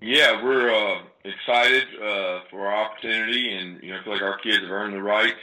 Yeah, 0.00 0.42
we're 0.44 0.74
uh, 0.74 1.02
excited 1.24 1.84
uh, 1.96 2.40
for 2.50 2.66
our 2.66 2.84
opportunity, 2.84 3.56
and 3.56 3.82
you 3.82 3.92
know, 3.92 4.00
I 4.00 4.04
feel 4.04 4.12
like 4.12 4.22
our 4.22 4.38
kids 4.38 4.60
have 4.60 4.70
earned 4.70 4.92
the 4.92 5.02
right 5.02 5.34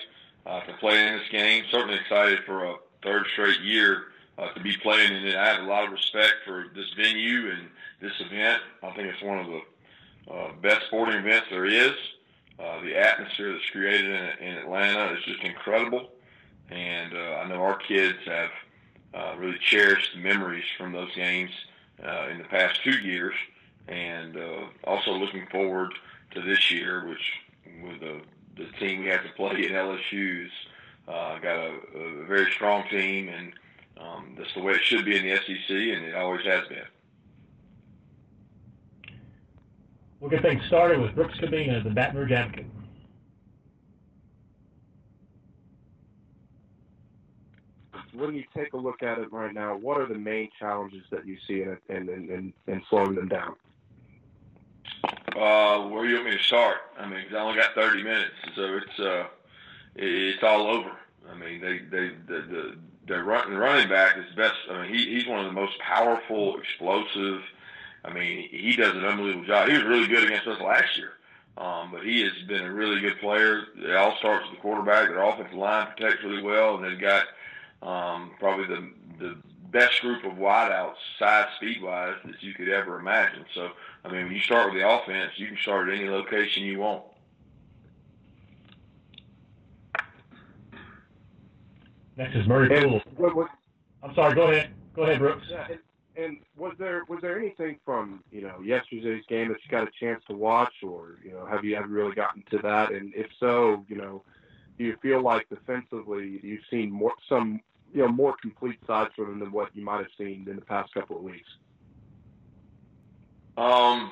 uh, 0.46 0.62
to 0.62 0.74
play 0.74 1.08
in 1.08 1.18
this 1.18 1.28
game. 1.32 1.63
Certainly 1.71 1.96
excited 1.96 2.39
for 2.46 2.63
a 2.66 2.76
third 3.02 3.26
straight 3.34 3.62
year 3.62 4.04
uh, 4.38 4.50
to 4.54 4.60
be 4.60 4.78
playing 4.78 5.12
in 5.12 5.26
it. 5.26 5.36
I 5.36 5.47
have 5.47 5.63
a 5.63 5.68
lot 5.68 5.86
of 5.86 5.92
respect 5.92 6.36
for 6.46 6.68
this 6.76 6.92
venue 6.96 7.50
and 7.50 7.68
this 8.00 8.13
event. 8.20 8.62
I 8.84 8.92
think 8.92 9.08
it's 9.08 9.24
one 9.24 9.39
of 9.39 9.47
the 9.47 10.31
uh, 10.31 10.52
best 10.61 10.85
sporting 10.85 11.17
events 11.17 11.47
there 11.49 11.65
is. 11.65 11.93
Uh, 12.59 12.79
the 12.81 12.95
atmosphere 12.95 13.54
that's 13.54 13.70
created 13.71 14.11
in, 14.11 14.47
in 14.47 14.57
Atlanta 14.57 15.13
is 15.15 15.23
just 15.23 15.43
incredible, 15.43 16.11
and 16.70 17.13
uh, 17.13 17.41
I 17.43 17.47
know 17.47 17.61
our 17.63 17.77
kids 17.77 18.20
have 18.25 18.51
uh, 19.15 19.33
really 19.38 19.57
cherished 19.59 20.13
the 20.13 20.21
memories 20.21 20.63
from 20.77 20.91
those 20.91 21.13
games 21.15 21.51
uh, 22.05 22.27
in 22.31 22.38
the 22.38 22.43
past 22.45 22.83
two 22.83 22.99
years, 22.99 23.33
and 23.88 24.38
uh, 24.38 24.65
also 24.86 25.11
looking 25.11 25.47
forward 25.52 25.94
to 26.31 26.41
this 26.41 26.71
year, 26.71 27.08
which 27.08 27.34
with 27.84 27.99
the, 27.99 28.21
the 28.58 28.70
team 28.80 29.02
we 29.02 29.08
have 29.08 29.23
to 29.23 29.30
play 29.34 29.66
in 29.66 29.71
LSU's 29.71 30.52
uh, 31.08 31.38
got 31.39 31.58
a, 31.58 31.73
a 31.95 32.25
very 32.25 32.52
strong 32.52 32.88
team, 32.89 33.30
and 33.30 33.53
um, 33.99 34.35
that's 34.38 34.53
the 34.53 34.61
way 34.61 34.73
it 34.73 34.81
should 34.84 35.05
be 35.05 35.17
in 35.17 35.23
the 35.23 35.35
SEC, 35.35 35.70
and 35.70 36.05
it 36.05 36.16
always 36.16 36.45
has 36.45 36.67
been. 36.67 36.85
We'll 40.20 40.30
get 40.30 40.41
things 40.41 40.63
started 40.67 41.02
with 41.02 41.16
Brooks 41.16 41.38
Kubena, 41.38 41.84
the 41.84 41.89
Baton 41.89 42.17
Rouge 42.17 42.31
Advocate. 42.31 42.66
When 48.13 48.34
you 48.36 48.45
take 48.55 48.72
a 48.72 48.77
look 48.77 49.03
at 49.03 49.17
it 49.17 49.34
right 49.34 49.53
now, 49.53 49.75
what 49.75 50.00
are 50.00 50.05
the 50.05 50.17
main 50.17 50.50
challenges 50.58 51.03
that 51.11 51.25
you 51.25 51.38
see 51.45 51.63
in 51.63 51.77
and 51.89 52.08
in, 52.08 52.30
in, 52.30 52.53
in 52.67 52.81
slowing 52.89 53.16
them 53.16 53.27
down? 53.27 53.55
Uh, 55.36 55.88
where 55.90 56.05
you 56.05 56.16
want 56.16 56.28
me 56.28 56.38
to 56.38 56.44
start? 56.44 56.78
I 56.98 57.08
mean, 57.08 57.26
I 57.32 57.38
only 57.38 57.58
got 57.58 57.73
30 57.73 58.03
minutes, 58.03 58.36
so 58.56 58.78
it's 58.78 59.00
uh, 59.00 59.26
it's 59.95 60.44
all 60.44 60.67
over. 60.67 60.92
I 61.30 61.36
mean, 61.36 61.62
they 61.62 61.80
they 61.80 62.09
the 62.28 62.42
the, 62.42 62.78
the 63.08 63.23
run, 63.23 63.53
running 63.53 63.90
back 63.90 64.17
is 64.17 64.36
best. 64.36 64.56
I 64.70 64.84
mean, 64.84 64.94
he 64.94 65.06
he's 65.16 65.28
one 65.28 65.40
of 65.40 65.45
the 65.45 65.52
most 65.52 65.80
powerful, 65.80 66.58
explosive 66.58 67.42
I 68.06 68.14
mean, 68.14 68.50
he 68.50 68.75
does 68.75 68.95
an 68.95 69.06
unbelievable 69.06 69.45
job. 69.45 69.70
He 69.70 69.75
was 69.75 69.84
really 69.84 70.08
good 70.08 70.25
against 70.25 70.48
us 70.48 70.59
last 70.59 70.98
year, 70.98 71.14
um, 71.58 71.92
but 71.92 72.03
he 72.03 72.22
has 72.23 72.34
been 72.47 72.64
a 72.64 72.73
really 72.73 73.00
good 73.00 73.20
player. 73.20 73.64
It 73.78 73.95
all 73.95 74.18
starts 74.18 74.45
with 74.50 74.58
the 74.58 74.62
quarterback. 74.62 75.08
Their 75.08 75.23
offensive 75.23 75.53
line 75.53 75.88
protects 75.88 76.23
really 76.23 76.42
well, 76.42 76.75
and 76.75 76.84
they've 76.84 77.00
got 77.00 77.25
um, 77.81 78.31
probably 78.40 78.66
the 78.66 78.90
the 79.20 79.38
best 79.73 79.99
group 80.02 80.23
of 80.23 80.33
wideouts, 80.33 80.95
size, 81.19 81.47
speed 81.57 81.81
wise, 81.81 82.16
that 82.23 82.41
you 82.41 82.53
could 82.53 82.69
ever 82.69 82.99
imagine. 82.99 83.43
So, 83.53 83.71
I 84.05 84.11
mean, 84.11 84.25
when 84.25 84.33
you 84.33 84.39
start 84.39 84.71
with 84.71 84.81
the 84.81 84.88
offense, 84.88 85.31
you 85.35 85.47
can 85.47 85.57
start 85.57 85.89
at 85.89 85.95
any 85.95 86.07
location 86.07 86.63
you 86.63 86.79
want. 86.79 87.03
Next 92.16 92.35
is 92.35 92.47
Murray 92.47 92.69
Poole. 92.69 93.01
What, 93.17 93.35
what, 93.35 93.47
I'm 94.03 94.13
sorry, 94.13 94.35
go 94.35 94.44
ahead. 94.44 94.69
Go 94.95 95.01
ahead, 95.01 95.17
Brooks. 95.17 95.47
yeah, 95.49 95.66
and, 95.67 95.79
and 96.16 96.38
was 96.55 96.75
there 96.77 97.03
was 97.09 97.19
there 97.21 97.39
anything 97.39 97.79
from 97.83 98.23
you 98.31 98.41
know 98.41 98.61
yesterday's 98.63 99.23
game 99.27 99.47
that 99.47 99.57
you 99.63 99.71
got 99.71 99.88
a 99.88 99.91
chance 99.99 100.23
to 100.29 100.35
watch, 100.35 100.73
or 100.83 101.17
you 101.25 101.31
know 101.31 101.47
have 101.47 101.66
you 101.66 101.75
ever 101.75 101.88
really 101.88 102.13
gotten 102.13 102.44
to 102.51 102.59
that? 102.59 102.91
And 102.91 103.11
if 103.16 103.25
so, 103.39 103.83
you 103.88 103.95
know, 103.95 104.23
do 104.77 104.83
you 104.83 104.95
feel 105.01 105.23
like 105.23 105.49
defensively 105.49 106.39
you've 106.44 106.61
seen 106.69 106.91
more 106.91 107.13
some 107.27 107.59
you 107.94 108.02
know 108.02 108.08
more 108.08 108.36
complete 108.41 108.80
sides 108.88 109.11
from 109.16 109.25
them 109.25 109.39
than 109.39 109.52
what 109.52 109.75
you 109.75 109.83
might 109.83 109.99
have 109.99 110.11
seen 110.17 110.45
in 110.49 110.55
the 110.55 110.61
past 110.61 110.94
couple 110.94 111.17
of 111.17 111.23
weeks? 111.23 111.47
Um, 113.58 114.11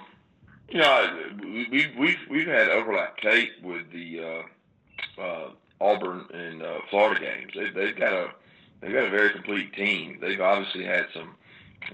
you 0.70 0.80
know, 0.80 1.20
we, 1.42 1.92
we've 1.98 2.20
we've 2.30 2.48
had 2.48 2.70
overlap 2.70 3.18
tape 3.18 3.52
with 3.64 3.92
the 3.92 4.44
uh, 5.18 5.22
uh, 5.22 5.50
Auburn 5.80 6.26
and 6.34 6.62
uh, 6.62 6.80
Florida 6.90 7.20
games. 7.20 7.52
They, 7.56 7.70
they've 7.72 7.98
got 7.98 8.14
a 8.14 8.32
they've 8.80 8.94
got 8.94 9.06
a 9.06 9.10
very 9.10 9.32
complete 9.32 9.74
team. 9.74 10.20
They've 10.22 10.40
obviously 10.40 10.86
had 10.86 11.08
some 11.14 11.36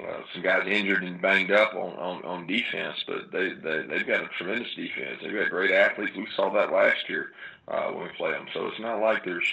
uh, 0.01 0.21
some 0.33 0.43
guys 0.43 0.67
injured 0.67 1.03
and 1.03 1.21
banged 1.21 1.51
up 1.51 1.73
on, 1.73 1.93
on, 1.93 2.23
on 2.25 2.47
defense, 2.47 2.97
but 3.07 3.31
they, 3.31 3.53
they 3.53 3.83
they've 3.83 4.07
got 4.07 4.23
a 4.23 4.27
tremendous 4.37 4.73
defense. 4.75 5.19
They've 5.21 5.33
got 5.33 5.49
great 5.49 5.71
athletes. 5.71 6.15
We 6.15 6.27
saw 6.35 6.51
that 6.53 6.73
last 6.73 7.07
year 7.07 7.31
uh, 7.67 7.87
when 7.91 8.03
we 8.03 8.09
played 8.09 8.33
them. 8.33 8.47
So 8.53 8.67
it's 8.67 8.79
not 8.79 8.99
like 8.99 9.23
there's 9.23 9.47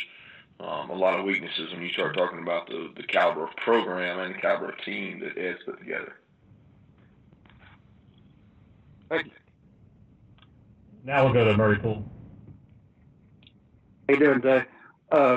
um, 0.61 0.91
a 0.91 0.95
lot 0.95 1.19
of 1.19 1.25
weaknesses 1.25 1.73
when 1.73 1.83
you 1.83 1.91
start 1.91 2.17
talking 2.17 2.41
about 2.41 2.67
the 2.67 2.91
the 2.97 3.03
caliber 3.03 3.45
of 3.45 3.57
program 3.57 4.21
and 4.21 4.35
the 4.35 4.39
caliber 4.39 4.71
of 4.71 4.79
team 4.85 5.21
that 5.21 5.37
Ed's 5.37 5.59
put 5.65 5.79
together. 5.79 6.15
Thank 9.09 9.27
you. 9.27 9.33
Now 11.05 11.25
we'll 11.25 11.35
go 11.35 11.45
to 11.45 11.57
Murray 11.57 11.79
Poole. 11.79 12.09
How 14.09 14.15
you 14.15 14.21
doing, 14.21 14.41
Dave? 14.41 14.65
Uh, 15.11 15.37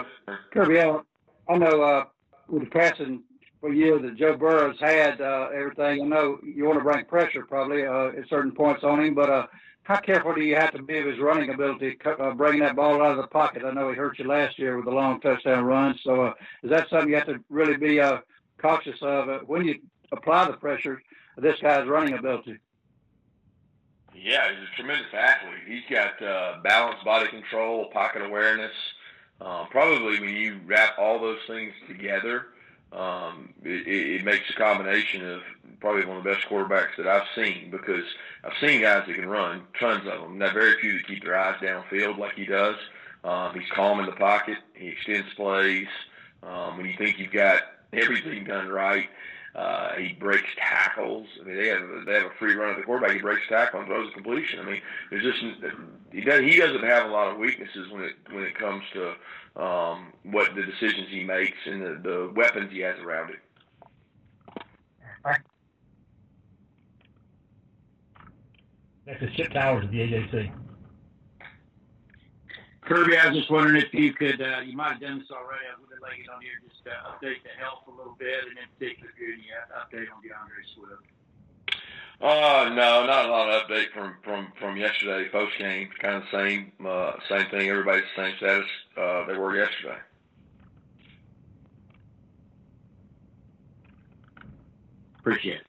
Kirby 0.51 0.79
Allen, 0.79 1.03
I 1.49 1.57
know 1.57 1.81
uh, 1.81 2.05
with 2.47 2.63
the 2.63 2.69
passing 2.69 3.23
for 3.59 3.73
you 3.73 3.99
that 3.99 4.15
Joe 4.15 4.37
Burrow's 4.37 4.79
had 4.79 5.21
uh, 5.21 5.49
everything. 5.53 6.01
I 6.01 6.05
know 6.05 6.39
you 6.43 6.65
want 6.65 6.79
to 6.79 6.83
bring 6.83 7.05
pressure 7.05 7.43
probably 7.43 7.85
uh, 7.85 8.09
at 8.09 8.29
certain 8.29 8.51
points 8.51 8.83
on 8.83 9.03
him, 9.03 9.15
but 9.15 9.29
uh, 9.29 9.47
how 9.87 9.95
careful 10.01 10.35
do 10.35 10.41
you 10.41 10.53
have 10.55 10.73
to 10.73 10.83
be 10.83 10.97
of 10.97 11.05
his 11.05 11.17
running 11.17 11.49
ability, 11.49 11.97
uh, 12.05 12.33
bringing 12.33 12.59
that 12.59 12.75
ball 12.75 13.01
out 13.01 13.11
of 13.11 13.17
the 13.17 13.27
pocket? 13.27 13.63
I 13.63 13.71
know 13.71 13.89
he 13.89 13.95
hurt 13.95 14.19
you 14.19 14.27
last 14.27 14.59
year 14.59 14.75
with 14.75 14.83
the 14.83 14.91
long 14.91 15.21
touchdown 15.21 15.63
run. 15.63 15.97
So 16.03 16.23
uh, 16.23 16.33
is 16.61 16.71
that 16.71 16.89
something 16.89 17.07
you 17.07 17.15
have 17.15 17.27
to 17.27 17.39
really 17.49 17.77
be 17.77 18.01
uh, 18.01 18.17
cautious 18.57 18.97
of 19.01 19.29
uh, 19.29 19.39
when 19.45 19.63
you 19.63 19.79
apply 20.11 20.47
the 20.47 20.57
pressure 20.57 21.01
of 21.37 21.43
this 21.43 21.57
guy's 21.61 21.87
running 21.87 22.15
ability? 22.15 22.57
Yeah, 24.13 24.49
he's 24.49 24.67
a 24.67 24.75
tremendous 24.75 25.13
athlete. 25.13 25.61
He's 25.65 25.83
got 25.89 26.21
uh, 26.21 26.57
balanced 26.65 27.05
body 27.05 27.29
control, 27.29 27.85
pocket 27.85 28.23
awareness. 28.23 28.73
Uh, 29.39 29.67
probably 29.67 30.19
when 30.19 30.35
you 30.35 30.59
wrap 30.65 30.99
all 30.99 31.17
those 31.17 31.39
things 31.47 31.71
together, 31.87 32.47
um, 32.91 33.53
it, 33.63 33.87
it 33.87 34.25
makes 34.25 34.49
a 34.49 34.53
combination 34.53 35.25
of 35.29 35.41
probably 35.79 36.05
one 36.05 36.17
of 36.17 36.23
the 36.23 36.29
best 36.29 36.47
quarterbacks 36.47 36.95
that 36.97 37.07
I've 37.07 37.27
seen 37.35 37.69
because 37.71 38.03
I've 38.43 38.57
seen 38.59 38.81
guys 38.81 39.03
that 39.07 39.15
can 39.15 39.27
run, 39.27 39.63
tons 39.79 40.07
of 40.07 40.21
them. 40.21 40.37
Now, 40.37 40.53
very 40.53 40.79
few 40.79 40.93
that 40.93 41.07
keep 41.07 41.23
their 41.23 41.37
eyes 41.37 41.55
downfield 41.61 42.17
like 42.17 42.35
he 42.35 42.45
does. 42.45 42.75
Um, 43.23 43.53
he's 43.53 43.69
calm 43.71 43.99
in 43.99 44.05
the 44.05 44.13
pocket. 44.13 44.57
He 44.73 44.87
extends 44.87 45.33
plays. 45.35 45.87
Um, 46.43 46.77
when 46.77 46.85
you 46.85 46.95
think 46.97 47.19
you've 47.19 47.31
got 47.31 47.61
everything 47.93 48.43
done 48.43 48.69
right, 48.69 49.09
uh, 49.55 49.95
he 49.95 50.13
breaks 50.13 50.49
tackles. 50.55 51.27
I 51.41 51.43
mean, 51.43 51.57
they 51.57 51.67
have 51.67 51.81
they 52.05 52.13
have 52.13 52.27
a 52.27 52.35
free 52.37 52.53
run 52.53 52.71
at 52.71 52.77
the 52.77 52.83
quarterback. 52.83 53.15
He 53.15 53.21
breaks 53.21 53.47
tackle 53.49 53.79
and 53.79 53.87
throws 53.87 54.09
a 54.09 54.13
completion. 54.13 54.59
I 54.59 54.63
mean, 54.63 54.81
there's 55.09 55.23
just 55.23 55.39
he 56.11 56.21
does 56.21 56.41
he 56.41 56.57
doesn't 56.57 56.83
have 56.83 57.09
a 57.09 57.11
lot 57.11 57.31
of 57.31 57.37
weaknesses 57.37 57.89
when 57.91 58.03
it 58.03 58.15
when 58.31 58.43
it 58.43 58.55
comes 58.55 58.83
to 58.93 59.15
um, 59.61 60.13
what 60.23 60.53
the 60.53 60.63
decisions 60.63 61.07
he 61.09 61.23
makes 61.23 61.57
and 61.65 61.81
the, 61.81 61.99
the 62.03 62.31
weapons 62.35 62.71
he 62.71 62.79
has 62.79 62.99
around 62.99 63.31
it. 63.31 63.39
Next 69.07 69.23
is 69.23 69.33
Chip 69.35 69.53
Towers 69.53 69.85
of 69.85 69.91
the 69.91 69.99
AJC. 69.99 70.51
Kirby, 72.81 73.17
I 73.17 73.27
was 73.29 73.37
just 73.37 73.49
wondering 73.49 73.81
if 73.81 73.93
you 73.93 74.13
could, 74.13 74.41
uh, 74.41 74.59
you 74.65 74.75
might 74.75 74.93
have 74.93 75.01
done 75.01 75.19
this 75.19 75.31
already. 75.31 75.63
I 75.65 75.79
was 75.79 75.87
looking 75.89 76.01
like 76.01 76.19
it 76.19 76.29
on 76.29 76.41
here, 76.41 76.59
just 76.67 76.85
uh, 76.85 77.11
update 77.11 77.41
the 77.43 77.55
health 77.57 77.83
a 77.87 77.91
little 77.91 78.17
bit, 78.19 78.43
and 78.49 78.57
in 78.57 78.67
particular, 78.77 79.09
if 79.09 79.19
you 79.19 79.33
any 79.33 79.47
update 79.79 80.11
on 80.11 80.21
DeAndre 80.21 80.63
Swift. 80.75 81.03
Uh, 82.19 82.69
no, 82.75 83.05
not 83.05 83.25
a 83.25 83.31
lot 83.31 83.49
of 83.49 83.67
update 83.67 83.91
from 83.93 84.15
from 84.23 84.51
from 84.59 84.75
yesterday 84.75 85.29
post 85.29 85.57
game. 85.59 85.87
Kind 86.01 86.15
of 86.15 86.23
same 86.31 86.71
uh, 86.85 87.13
same 87.29 87.47
thing. 87.49 87.69
Everybody's 87.69 88.03
the 88.15 88.23
same 88.23 88.37
status 88.37 88.65
uh, 88.97 89.25
they 89.27 89.37
were 89.37 89.55
yesterday. 89.55 89.99
Appreciate 95.19 95.61
it. 95.61 95.67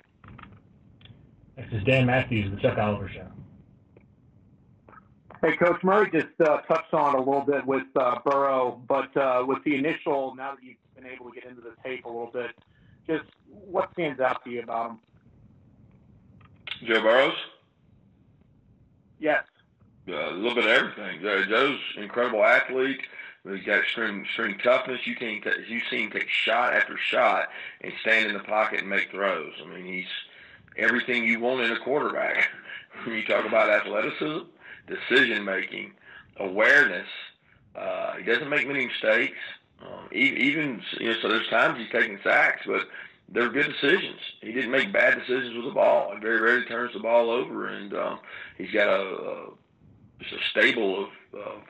Next 1.58 1.72
is 1.72 1.84
Dan 1.84 2.06
Matthews 2.06 2.46
of 2.46 2.52
the 2.52 2.62
Chuck 2.62 2.78
Oliver 2.78 3.08
Show. 3.08 3.26
Hey, 5.40 5.56
Coach 5.56 5.84
Murray 5.84 6.10
just 6.10 6.40
uh, 6.40 6.58
touched 6.62 6.92
on 6.92 7.14
a 7.14 7.18
little 7.18 7.42
bit 7.42 7.64
with 7.64 7.86
uh, 7.94 8.18
Burrow, 8.24 8.82
but 8.88 9.16
uh, 9.16 9.44
with 9.46 9.62
the 9.62 9.76
initial, 9.76 10.34
now 10.34 10.56
that 10.56 10.64
you've 10.64 10.76
been 10.96 11.06
able 11.06 11.30
to 11.30 11.32
get 11.32 11.44
into 11.44 11.60
the 11.60 11.74
tape 11.84 12.04
a 12.06 12.08
little 12.08 12.32
bit, 12.32 12.50
just 13.06 13.24
what 13.46 13.92
stands 13.92 14.18
out 14.18 14.42
to 14.44 14.50
you 14.50 14.62
about 14.62 14.90
him? 14.90 14.98
Joe 16.84 17.02
Burrows. 17.02 17.36
Yes. 19.20 19.44
Uh, 20.08 20.30
a 20.30 20.32
little 20.32 20.56
bit 20.56 20.64
of 20.64 20.70
everything. 20.70 21.20
Joe, 21.22 21.44
Joe's 21.44 21.78
an 21.96 22.02
incredible 22.02 22.42
athlete. 22.42 23.02
He's 23.48 23.64
got 23.64 23.78
extreme, 23.78 24.22
extreme 24.22 24.58
toughness. 24.58 25.06
You 25.06 25.14
can 25.14 25.40
you 25.68 25.80
see 25.88 26.02
him 26.02 26.10
take 26.10 26.28
shot 26.28 26.74
after 26.74 26.96
shot 26.96 27.48
and 27.80 27.92
stand 28.00 28.26
in 28.26 28.34
the 28.34 28.42
pocket 28.42 28.80
and 28.80 28.90
make 28.90 29.12
throws. 29.12 29.52
I 29.62 29.68
mean, 29.68 29.86
he's 29.86 30.08
everything 30.76 31.24
you 31.24 31.38
want 31.38 31.60
in 31.60 31.70
a 31.70 31.78
quarterback. 31.78 32.48
when 33.04 33.14
you 33.14 33.24
talk 33.24 33.46
about 33.46 33.70
athleticism, 33.70 34.46
decision 34.88 35.44
making, 35.44 35.92
awareness, 36.38 37.08
uh, 37.74 38.14
he 38.14 38.24
doesn't 38.24 38.48
make 38.48 38.66
many 38.66 38.86
mistakes. 38.86 39.38
Um, 39.80 40.08
even 40.10 40.82
you 40.98 41.12
know, 41.12 41.16
so 41.22 41.28
there's 41.28 41.48
times 41.48 41.78
he's 41.78 41.90
taking 41.90 42.18
sacks, 42.24 42.62
but 42.66 42.88
they're 43.28 43.50
good 43.50 43.66
decisions. 43.66 44.18
He 44.40 44.52
didn't 44.52 44.70
make 44.70 44.92
bad 44.92 45.18
decisions 45.18 45.54
with 45.54 45.66
the 45.66 45.70
ball. 45.70 46.12
He 46.14 46.20
very 46.20 46.40
rarely 46.40 46.64
turns 46.64 46.94
the 46.94 47.00
ball 47.00 47.30
over, 47.30 47.68
and 47.68 47.94
um, 47.94 48.18
he's 48.56 48.72
got 48.72 48.88
a, 48.88 49.02
a 49.02 49.50
just 50.20 50.32
a 50.32 50.44
stable 50.50 51.04
of, 51.04 51.40
of 51.40 51.62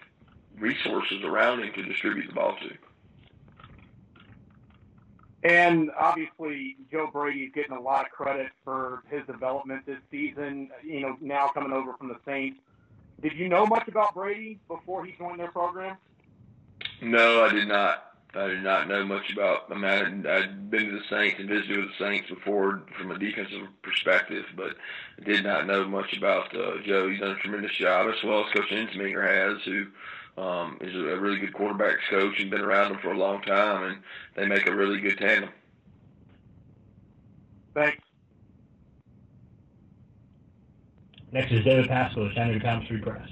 resources 0.58 1.22
around 1.22 1.62
him 1.62 1.72
to 1.74 1.82
distribute 1.82 2.28
the 2.28 2.32
ball 2.32 2.56
to. 2.62 2.74
And 5.44 5.90
obviously, 5.96 6.76
Joe 6.90 7.08
Brady 7.12 7.44
is 7.44 7.52
getting 7.54 7.76
a 7.76 7.80
lot 7.80 8.06
of 8.06 8.10
credit 8.10 8.50
for 8.64 9.02
his 9.08 9.24
development 9.26 9.86
this 9.86 9.98
season. 10.10 10.70
You 10.82 11.00
know, 11.00 11.16
now 11.20 11.48
coming 11.48 11.72
over 11.72 11.92
from 11.94 12.08
the 12.08 12.18
Saints. 12.24 12.58
Did 13.20 13.34
you 13.34 13.48
know 13.48 13.66
much 13.66 13.88
about 13.88 14.14
Brady 14.14 14.60
before 14.68 15.04
he 15.04 15.12
joined 15.12 15.40
their 15.40 15.50
program? 15.50 15.96
No, 17.02 17.44
I 17.44 17.52
did 17.52 17.68
not. 17.68 18.04
I 18.34 18.46
did 18.46 18.62
not 18.62 18.88
know 18.88 19.04
much 19.04 19.32
about. 19.32 19.70
I 19.70 19.74
mean, 19.74 19.84
I'd, 19.84 20.26
I'd 20.26 20.70
been 20.70 20.86
to 20.86 20.98
the 20.98 21.04
Saints 21.08 21.40
and 21.40 21.48
visited 21.48 21.78
with 21.78 21.88
the 21.88 22.04
Saints 22.04 22.28
before 22.28 22.82
from 22.96 23.10
a 23.10 23.18
defensive 23.18 23.66
perspective, 23.82 24.44
but 24.54 24.76
I 25.20 25.24
did 25.24 25.44
not 25.44 25.66
know 25.66 25.88
much 25.88 26.16
about 26.16 26.54
uh, 26.54 26.80
Joe. 26.84 27.08
He's 27.08 27.20
done 27.20 27.30
a 27.30 27.36
tremendous 27.36 27.72
job, 27.72 28.08
as 28.08 28.22
well 28.22 28.44
as 28.44 28.52
Coach 28.52 28.70
Ensminger 28.70 29.26
has, 29.26 29.62
who 29.64 29.86
um, 30.40 30.78
is 30.80 30.94
a 30.94 31.18
really 31.18 31.38
good 31.38 31.54
quarterbacks 31.54 32.06
coach 32.10 32.38
and 32.38 32.50
been 32.50 32.60
around 32.60 32.92
them 32.92 33.00
for 33.00 33.12
a 33.12 33.18
long 33.18 33.42
time, 33.42 33.84
and 33.84 34.02
they 34.36 34.46
make 34.46 34.66
a 34.66 34.76
really 34.76 35.00
good 35.00 35.18
tandem. 35.18 35.50
Thanks. 37.74 38.07
Next 41.38 41.52
is 41.52 41.64
David 41.64 41.88
Paschall 41.88 42.34
Chattanooga 42.34 42.64
Times 42.64 42.88
Free 42.88 42.98
Press. 42.98 43.28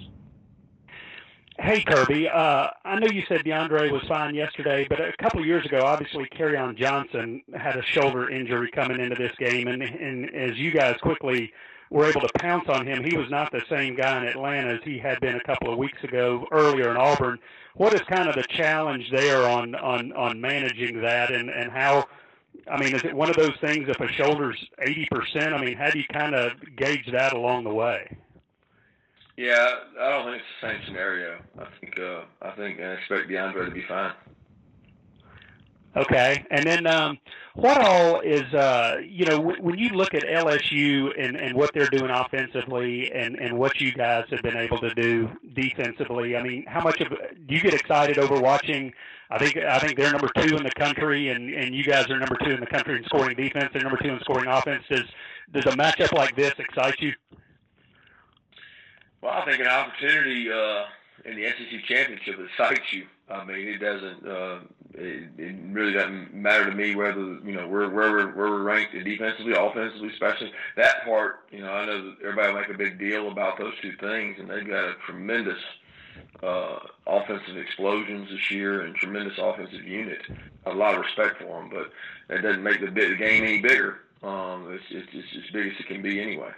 Hey, 1.59 1.83
Kirby. 1.83 2.29
Uh, 2.29 2.69
I 2.85 3.01
know 3.01 3.09
you 3.09 3.25
said 3.27 3.41
DeAndre 3.41 3.91
was 3.91 4.03
fine 4.07 4.33
yesterday, 4.37 4.87
but 4.89 5.01
a 5.01 5.13
couple 5.21 5.45
years 5.45 5.67
ago, 5.67 5.81
obviously, 5.85 6.25
Kerryon 6.27 6.79
Johnson 6.79 7.43
had 7.53 7.77
a 7.77 7.83
shoulder 7.83 8.31
injury 8.31 8.71
coming 8.71 9.01
into 9.01 9.17
this 9.17 9.33
game, 9.41 9.67
and, 9.67 9.83
and 9.83 10.33
as 10.37 10.57
you 10.57 10.71
guys 10.71 10.95
quickly 11.03 11.53
were 11.91 12.09
able 12.09 12.21
to 12.21 12.31
pounce 12.39 12.69
on 12.69 12.87
him, 12.87 13.03
he 13.03 13.17
was 13.17 13.29
not 13.29 13.51
the 13.51 13.63
same 13.69 13.97
guy 13.97 14.19
in 14.19 14.29
Atlanta 14.29 14.75
as 14.75 14.81
he 14.85 15.01
had 15.01 15.19
been 15.19 15.35
a 15.35 15.43
couple 15.43 15.73
of 15.73 15.77
weeks 15.77 16.05
ago 16.05 16.47
earlier 16.53 16.93
in 16.93 16.97
Auburn. 16.97 17.41
What 17.75 17.93
is 17.93 18.03
kind 18.03 18.29
of 18.29 18.37
the 18.37 18.45
challenge 18.45 19.11
there 19.11 19.49
on 19.49 19.75
on 19.75 20.13
on 20.13 20.41
managing 20.41 21.01
that, 21.01 21.33
and 21.33 21.51
and 21.51 21.73
how? 21.73 22.05
I 22.71 22.79
mean, 22.79 22.95
is 22.95 23.05
it 23.05 23.15
one 23.15 23.31
of 23.31 23.37
those 23.37 23.55
things 23.61 23.89
if 23.89 24.01
a 24.01 24.09
shoulder's 24.13 24.63
eighty 24.81 25.07
percent? 25.11 25.55
I 25.55 25.65
mean, 25.65 25.77
how 25.77 25.91
do 25.91 25.99
you 25.99 26.05
kind 26.13 26.35
of 26.35 26.53
gauge 26.77 27.07
that 27.13 27.33
along 27.33 27.65
the 27.65 27.75
way? 27.75 28.17
Yeah, 29.37 29.69
I 30.01 30.11
don't 30.11 30.25
think 30.25 30.43
it's 30.43 30.47
the 30.61 30.69
same 30.69 30.81
scenario. 30.87 31.39
I 31.59 31.67
think 31.81 31.99
uh, 32.01 32.23
I 32.43 32.51
think 32.53 32.81
I 32.81 32.95
expect 32.95 33.29
DeAndre 33.29 33.67
to 33.67 33.71
be 33.71 33.83
fine. 33.83 34.13
Okay, 35.97 36.45
and 36.51 36.67
then 36.67 36.87
um, 36.87 37.19
what 37.55 37.79
all 37.79 38.21
is 38.21 38.43
uh, 38.53 38.99
you 39.03 39.25
know 39.25 39.39
w- 39.39 39.63
when 39.63 39.79
you 39.79 39.89
look 39.91 40.13
at 40.13 40.25
LSU 40.25 41.11
and, 41.19 41.37
and 41.37 41.57
what 41.57 41.73
they're 41.73 41.89
doing 41.89 42.11
offensively 42.11 43.11
and, 43.13 43.37
and 43.37 43.57
what 43.57 43.81
you 43.81 43.93
guys 43.93 44.27
have 44.31 44.43
been 44.43 44.59
able 44.59 44.79
to 44.81 44.93
do 44.95 45.31
defensively? 45.55 46.37
I 46.37 46.43
mean, 46.43 46.67
how 46.67 46.83
much 46.83 47.01
of 47.01 47.09
do 47.09 47.55
you 47.55 47.61
get 47.63 47.73
excited 47.73 48.19
over 48.19 48.39
watching? 48.39 48.93
I 49.31 49.39
think 49.39 49.57
I 49.57 49.79
think 49.79 49.97
they're 49.97 50.13
number 50.13 50.29
two 50.37 50.59
in 50.59 50.63
the 50.65 50.71
country, 50.73 51.31
and, 51.31 51.49
and 51.55 51.75
you 51.75 51.83
guys 51.83 52.11
are 52.11 52.19
number 52.19 52.37
two 52.45 52.51
in 52.51 52.61
the 52.61 52.67
country 52.67 52.99
in 52.99 53.05
scoring 53.05 53.35
defense. 53.35 53.71
They're 53.73 53.83
number 53.83 53.99
two 53.99 54.11
in 54.11 54.21
scoring 54.21 54.49
offense. 54.49 54.85
Does 54.91 55.05
does 55.55 55.65
a 55.65 55.77
matchup 55.79 56.13
like 56.13 56.37
this 56.37 56.53
excite 56.59 57.01
you? 57.01 57.15
Well, 59.23 59.33
I 59.33 59.47
think 59.47 59.61
an 59.61 59.69
opportunity 59.69 60.53
uh, 60.53 60.85
in 61.27 61.37
the 61.37 61.45
SEC 61.45 61.85
championship 61.85 62.39
excites 62.39 62.93
you. 62.93 63.07
I 63.29 63.45
mean, 63.45 63.67
it 63.67 63.79
doesn't. 63.79 64.27
Uh, 64.27 64.59
it, 64.95 65.29
it 65.37 65.57
really 65.73 65.93
doesn't 65.93 66.33
matter 66.33 66.71
to 66.71 66.77
me 66.77 66.95
whether 66.95 67.21
you 67.21 67.53
know 67.53 67.69
where 67.69 67.89
where 67.91 68.13
we're, 68.13 68.35
where 68.35 68.51
we're 68.51 68.63
ranked 68.63 68.93
defensively, 68.93 69.53
offensively, 69.53 70.09
especially 70.11 70.53
that 70.77 71.05
part. 71.05 71.41
You 71.51 71.61
know, 71.61 71.73
I 71.73 71.87
know 71.87 72.15
everybody 72.23 72.53
will 72.53 72.61
make 72.61 72.71
a 72.71 72.79
big 72.79 72.99
deal 72.99 73.31
about 73.31 73.59
those 73.59 73.75
two 73.83 73.95
things, 73.97 74.37
and 74.39 74.49
they've 74.49 74.67
got 74.67 74.85
a 74.85 74.95
tremendous 75.05 75.59
uh, 76.43 76.79
offensive 77.07 77.57
explosions 77.57 78.29
this 78.31 78.51
year 78.51 78.83
and 78.83 78.95
tremendous 78.95 79.39
offensive 79.39 79.85
unit. 79.85 80.23
A 80.67 80.73
lot 80.73 80.95
of 80.95 81.01
respect 81.01 81.39
for 81.43 81.61
them, 81.61 81.71
but 81.71 81.91
that 82.29 82.43
doesn't 82.43 82.63
make 82.63 82.81
the, 82.81 82.87
the 82.87 83.17
game 83.17 83.45
any 83.45 83.61
bigger. 83.61 84.01
Um, 84.23 84.73
it's, 84.73 84.85
it's, 84.91 85.09
it's 85.13 85.47
as 85.47 85.53
big 85.53 85.73
as 85.73 85.79
it 85.79 85.87
can 85.87 86.03
be 86.03 86.21
anyway. 86.21 86.51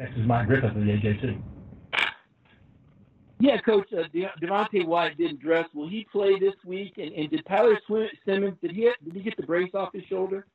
Next 0.00 0.16
is 0.16 0.26
Mike 0.26 0.46
Griffith 0.46 0.70
of 0.70 0.76
the 0.76 0.80
AJC. 0.80 1.38
Yeah, 3.38 3.60
Coach 3.60 3.92
uh, 3.92 4.04
De- 4.14 4.32
Devontae 4.40 4.86
White 4.86 5.18
didn't 5.18 5.40
dress. 5.40 5.68
Will 5.74 5.90
he 5.90 6.06
play 6.10 6.38
this 6.38 6.54
week? 6.64 6.96
And, 6.96 7.12
and 7.12 7.30
did 7.30 7.44
Tyler 7.46 7.78
Simmons 8.24 8.56
did 8.62 8.70
he 8.70 8.90
did 9.04 9.12
he 9.12 9.20
get 9.20 9.36
the 9.36 9.42
brace 9.42 9.74
off 9.74 9.92
his 9.92 10.04
shoulder? 10.04 10.46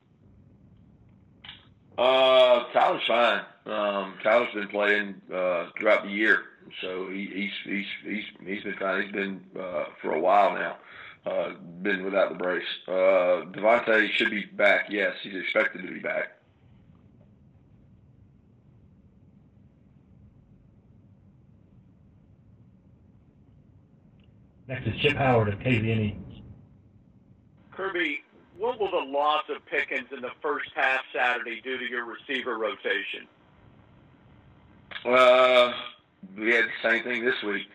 Uh, 1.95 2.63
Tyler's 2.73 3.03
fine. 3.07 3.41
Um, 3.67 4.15
Tyler's 4.23 4.51
been 4.55 4.67
playing 4.67 5.21
uh, 5.31 5.67
throughout 5.77 6.05
the 6.05 6.09
year, 6.09 6.41
so 6.81 7.07
he, 7.11 7.27
he's 7.27 7.51
he's 7.65 7.85
he's 8.03 8.23
he's 8.47 8.63
been 8.63 8.77
fine. 8.79 9.03
He's 9.03 9.11
been 9.11 9.43
uh, 9.59 9.85
for 10.01 10.13
a 10.15 10.19
while 10.19 10.55
now. 10.55 10.77
Uh, 11.23 11.53
been 11.83 12.03
without 12.03 12.29
the 12.29 12.35
brace. 12.35 12.63
Uh, 12.87 13.45
Devontae 13.51 14.09
should 14.09 14.31
be 14.31 14.45
back. 14.45 14.87
Yes, 14.89 15.13
he's 15.21 15.35
expected 15.35 15.83
to 15.83 15.93
be 15.93 15.99
back. 15.99 16.34
Next 24.67 24.87
is 24.87 24.95
Chip 24.99 25.15
Howard 25.15 25.49
of 25.49 25.59
KZNE. 25.59 26.15
Kirby, 27.71 28.23
what 28.57 28.79
will 28.79 28.89
the 28.89 29.11
loss 29.11 29.43
of 29.49 29.63
Pickens 29.67 30.07
in 30.11 30.21
the 30.21 30.31
first 30.41 30.69
half 30.75 31.01
Saturday 31.13 31.61
do 31.61 31.77
to 31.77 31.85
your 31.85 32.05
receiver 32.05 32.57
rotation? 32.57 33.27
Uh, 35.03 35.71
we 36.35 36.51
had 36.51 36.65
the 36.65 36.89
same 36.89 37.03
thing 37.03 37.23
this 37.23 37.41
week, 37.43 37.67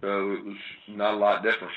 so 0.00 0.32
it 0.32 0.44
was 0.44 0.56
not 0.86 1.14
a 1.14 1.16
lot 1.16 1.42
different. 1.42 1.72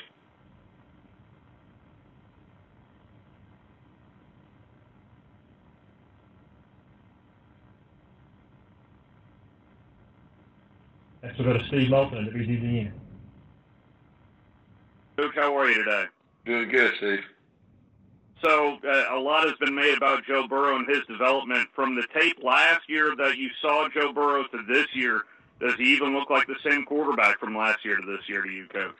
Next 11.24 11.38
we'll 11.38 11.48
go 11.48 11.58
to 11.58 11.66
Steve 11.66 11.90
Moulton 11.90 12.28
of 12.28 12.34
WGZN. 12.34 12.92
Luke, 15.16 15.34
how 15.36 15.56
are 15.56 15.68
you 15.68 15.84
today? 15.84 16.04
Doing 16.44 16.68
good, 16.68 16.92
Steve. 16.96 17.24
So 18.42 18.78
uh, 18.84 19.06
a 19.10 19.18
lot 19.18 19.44
has 19.44 19.56
been 19.58 19.74
made 19.74 19.96
about 19.96 20.24
Joe 20.26 20.46
Burrow 20.48 20.76
and 20.76 20.88
his 20.88 21.06
development 21.06 21.68
from 21.74 21.94
the 21.94 22.04
tape 22.12 22.42
last 22.42 22.88
year 22.88 23.14
that 23.16 23.38
you 23.38 23.48
saw 23.62 23.88
Joe 23.88 24.12
Burrow 24.12 24.44
to 24.44 24.62
this 24.68 24.86
year. 24.92 25.22
Does 25.60 25.76
he 25.76 25.94
even 25.94 26.14
look 26.14 26.30
like 26.30 26.46
the 26.46 26.56
same 26.68 26.84
quarterback 26.84 27.38
from 27.38 27.56
last 27.56 27.84
year 27.84 27.96
to 27.96 28.04
this 28.04 28.28
year 28.28 28.42
to 28.42 28.50
you, 28.50 28.66
Coach? 28.66 28.94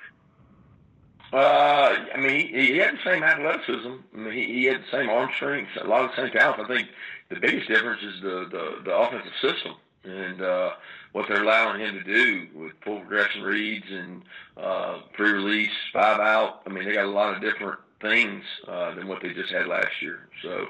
Uh, 1.32 1.96
I 2.14 2.16
mean, 2.16 2.48
he, 2.48 2.72
he 2.72 2.78
had 2.78 2.94
the 2.94 3.02
same 3.04 3.24
athleticism. 3.24 3.92
I 4.14 4.16
mean, 4.16 4.32
he, 4.32 4.44
he 4.44 4.64
had 4.66 4.82
the 4.82 4.90
same 4.92 5.10
arm 5.10 5.30
strength, 5.34 5.70
a 5.80 5.84
lot 5.84 6.04
of 6.04 6.10
the 6.10 6.16
same 6.22 6.30
talent. 6.30 6.60
I 6.60 6.74
think 6.74 6.88
the 7.28 7.40
biggest 7.40 7.68
difference 7.68 8.02
is 8.02 8.22
the 8.22 8.46
the, 8.50 8.82
the 8.84 8.96
offensive 8.96 9.32
system 9.42 9.74
and 10.04 10.40
uh, 10.40 10.70
what 11.12 11.26
they're 11.28 11.42
allowing 11.42 11.80
him 11.80 11.94
to 11.94 12.04
do 12.04 12.48
with 12.54 12.72
full 12.84 13.00
progression 13.00 13.42
reads 13.42 13.86
and 13.90 14.22
uh, 14.56 15.00
free 15.16 15.32
release, 15.32 15.70
five 15.92 16.20
out. 16.20 16.62
I 16.66 16.70
mean, 16.70 16.84
they 16.84 16.92
got 16.92 17.06
a 17.06 17.10
lot 17.10 17.34
of 17.34 17.40
different 17.40 17.78
things 18.00 18.44
uh, 18.68 18.94
than 18.94 19.08
what 19.08 19.22
they 19.22 19.32
just 19.32 19.52
had 19.52 19.66
last 19.66 20.02
year. 20.02 20.28
So, 20.42 20.66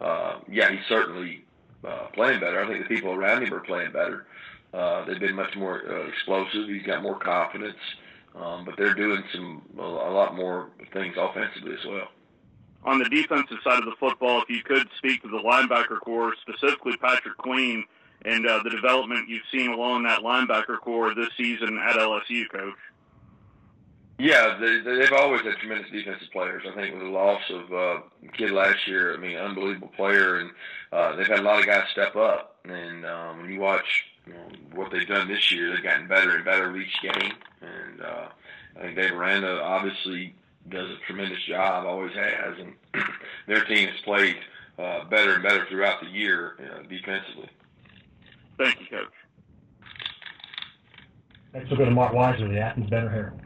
uh, 0.00 0.38
yeah, 0.50 0.70
he's 0.70 0.86
certainly 0.88 1.44
uh, 1.84 2.06
playing 2.14 2.40
better. 2.40 2.62
I 2.62 2.66
think 2.66 2.88
the 2.88 2.94
people 2.94 3.12
around 3.12 3.42
him 3.42 3.52
are 3.52 3.60
playing 3.60 3.92
better. 3.92 4.26
Uh, 4.72 5.04
they've 5.04 5.20
been 5.20 5.34
much 5.34 5.56
more 5.56 5.82
uh, 5.88 6.08
explosive. 6.08 6.68
He's 6.68 6.86
got 6.86 7.02
more 7.02 7.18
confidence, 7.18 7.78
um, 8.34 8.64
but 8.64 8.76
they're 8.76 8.94
doing 8.94 9.22
some 9.32 9.62
a, 9.78 9.82
a 9.82 10.12
lot 10.12 10.36
more 10.36 10.68
things 10.92 11.16
offensively 11.18 11.72
as 11.72 11.84
well. 11.86 12.08
On 12.84 12.98
the 12.98 13.08
defensive 13.08 13.58
side 13.64 13.78
of 13.78 13.86
the 13.86 13.96
football, 13.98 14.42
if 14.42 14.48
you 14.48 14.62
could 14.62 14.88
speak 14.96 15.22
to 15.22 15.28
the 15.28 15.38
linebacker 15.38 15.98
corps, 16.00 16.34
specifically 16.40 16.96
Patrick 16.96 17.36
Queen, 17.36 17.84
and 18.24 18.46
uh, 18.46 18.60
the 18.62 18.70
development 18.70 19.28
you've 19.28 19.42
seen 19.52 19.70
along 19.70 20.04
that 20.04 20.22
linebacker 20.22 20.78
corps 20.80 21.14
this 21.14 21.30
season 21.36 21.78
at 21.78 21.96
LSU, 21.96 22.48
Coach. 22.50 22.74
Yeah, 24.18 24.58
they, 24.58 24.80
they've 24.80 25.12
always 25.12 25.42
had 25.42 25.56
tremendous 25.58 25.90
defensive 25.92 26.28
players. 26.32 26.64
I 26.68 26.74
think 26.74 26.94
with 26.94 27.04
the 27.04 27.08
loss 27.08 27.42
of 27.50 27.72
uh, 27.72 28.00
kid 28.32 28.50
last 28.50 28.88
year, 28.88 29.14
I 29.14 29.16
mean, 29.16 29.36
unbelievable 29.36 29.92
player, 29.96 30.40
and 30.40 30.50
uh, 30.92 31.14
they've 31.14 31.26
had 31.26 31.38
a 31.38 31.42
lot 31.42 31.60
of 31.60 31.66
guys 31.66 31.84
step 31.92 32.16
up. 32.16 32.56
And 32.64 33.06
um, 33.06 33.40
when 33.40 33.52
you 33.52 33.60
watch 33.60 34.06
you 34.26 34.32
know, 34.32 34.40
what 34.74 34.90
they've 34.90 35.06
done 35.06 35.28
this 35.28 35.52
year, 35.52 35.72
they've 35.72 35.84
gotten 35.84 36.08
better 36.08 36.34
and 36.34 36.44
better 36.44 36.76
each 36.76 37.00
game. 37.00 37.32
And 37.62 38.02
uh, 38.02 38.28
I 38.76 38.80
think 38.80 38.96
Dave 38.96 39.12
Aranda 39.12 39.62
obviously 39.62 40.34
does 40.68 40.90
a 40.90 40.96
tremendous 41.06 41.42
job, 41.44 41.86
always 41.86 42.12
has, 42.14 42.58
and 42.58 42.74
their 43.46 43.64
team 43.66 43.88
has 43.88 44.00
played 44.00 44.36
uh, 44.78 45.04
better 45.04 45.34
and 45.34 45.44
better 45.44 45.64
throughout 45.66 46.00
the 46.00 46.08
year 46.08 46.56
uh, 46.58 46.82
defensively. 46.88 47.50
Thank 48.58 48.80
you, 48.80 48.86
Coach. 48.86 49.06
Next 51.54 51.70
we'll 51.70 51.78
go 51.78 51.84
to 51.84 51.90
Marc 51.90 52.12
Weiszer 52.12 52.44
of 52.44 52.50
the 52.50 52.58
Athens 52.58 52.90
Banner 52.90 53.08
Herald. 53.08 53.40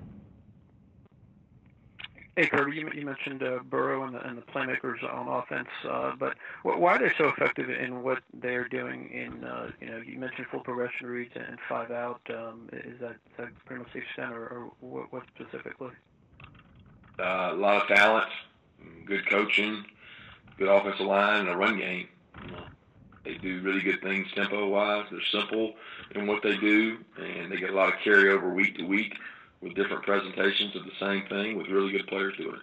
Hey, 2.34 2.46
Kirby, 2.46 2.76
you, 2.76 2.90
you 2.94 3.04
mentioned 3.04 3.42
uh, 3.42 3.58
Burrow 3.62 4.04
and 4.04 4.14
the, 4.14 4.26
and 4.26 4.38
the 4.38 4.42
playmakers 4.42 5.04
on 5.04 5.28
offense, 5.28 5.68
uh, 5.86 6.12
but 6.18 6.34
why 6.62 6.96
are 6.96 6.98
they 6.98 7.12
so 7.18 7.28
effective 7.28 7.68
in 7.68 8.02
what 8.02 8.22
they're 8.32 8.66
doing? 8.68 9.10
In 9.10 9.44
uh, 9.44 9.70
you 9.82 9.86
know, 9.88 9.98
you 9.98 10.18
mentioned 10.18 10.46
full 10.50 10.60
progression 10.60 11.08
reads 11.08 11.32
and 11.34 11.58
five 11.68 11.90
out. 11.90 12.22
Um, 12.30 12.70
is 12.72 12.98
that, 13.00 13.10
is 13.10 13.36
that 13.36 13.48
pretty 13.66 13.82
much 13.82 13.92
the 13.92 13.98
extent, 13.98 14.32
or, 14.32 14.46
or 14.46 14.72
what, 14.80 15.12
what 15.12 15.24
specifically? 15.34 15.90
Uh, 17.20 17.50
a 17.52 17.54
lot 17.54 17.82
of 17.82 17.96
talent, 17.96 18.28
good 19.04 19.28
coaching, 19.28 19.84
good 20.56 20.68
offensive 20.68 21.06
line, 21.06 21.40
and 21.40 21.50
a 21.50 21.56
run 21.56 21.76
game. 21.76 22.08
They 23.24 23.34
do 23.34 23.60
really 23.62 23.80
good 23.82 24.02
things 24.02 24.26
tempo 24.34 24.68
wise. 24.68 25.06
They're 25.10 25.20
simple 25.40 25.74
in 26.14 26.26
what 26.26 26.42
they 26.42 26.56
do, 26.56 26.98
and 27.16 27.52
they 27.52 27.56
get 27.56 27.70
a 27.70 27.74
lot 27.74 27.88
of 27.88 28.00
carryover 28.04 28.52
week 28.52 28.76
to 28.78 28.84
week 28.84 29.14
with 29.60 29.74
different 29.74 30.02
presentations 30.02 30.74
of 30.74 30.84
the 30.84 30.92
same 30.98 31.26
thing 31.28 31.56
with 31.56 31.68
really 31.68 31.92
good 31.92 32.06
players 32.08 32.36
doing 32.36 32.56
it. 32.56 32.62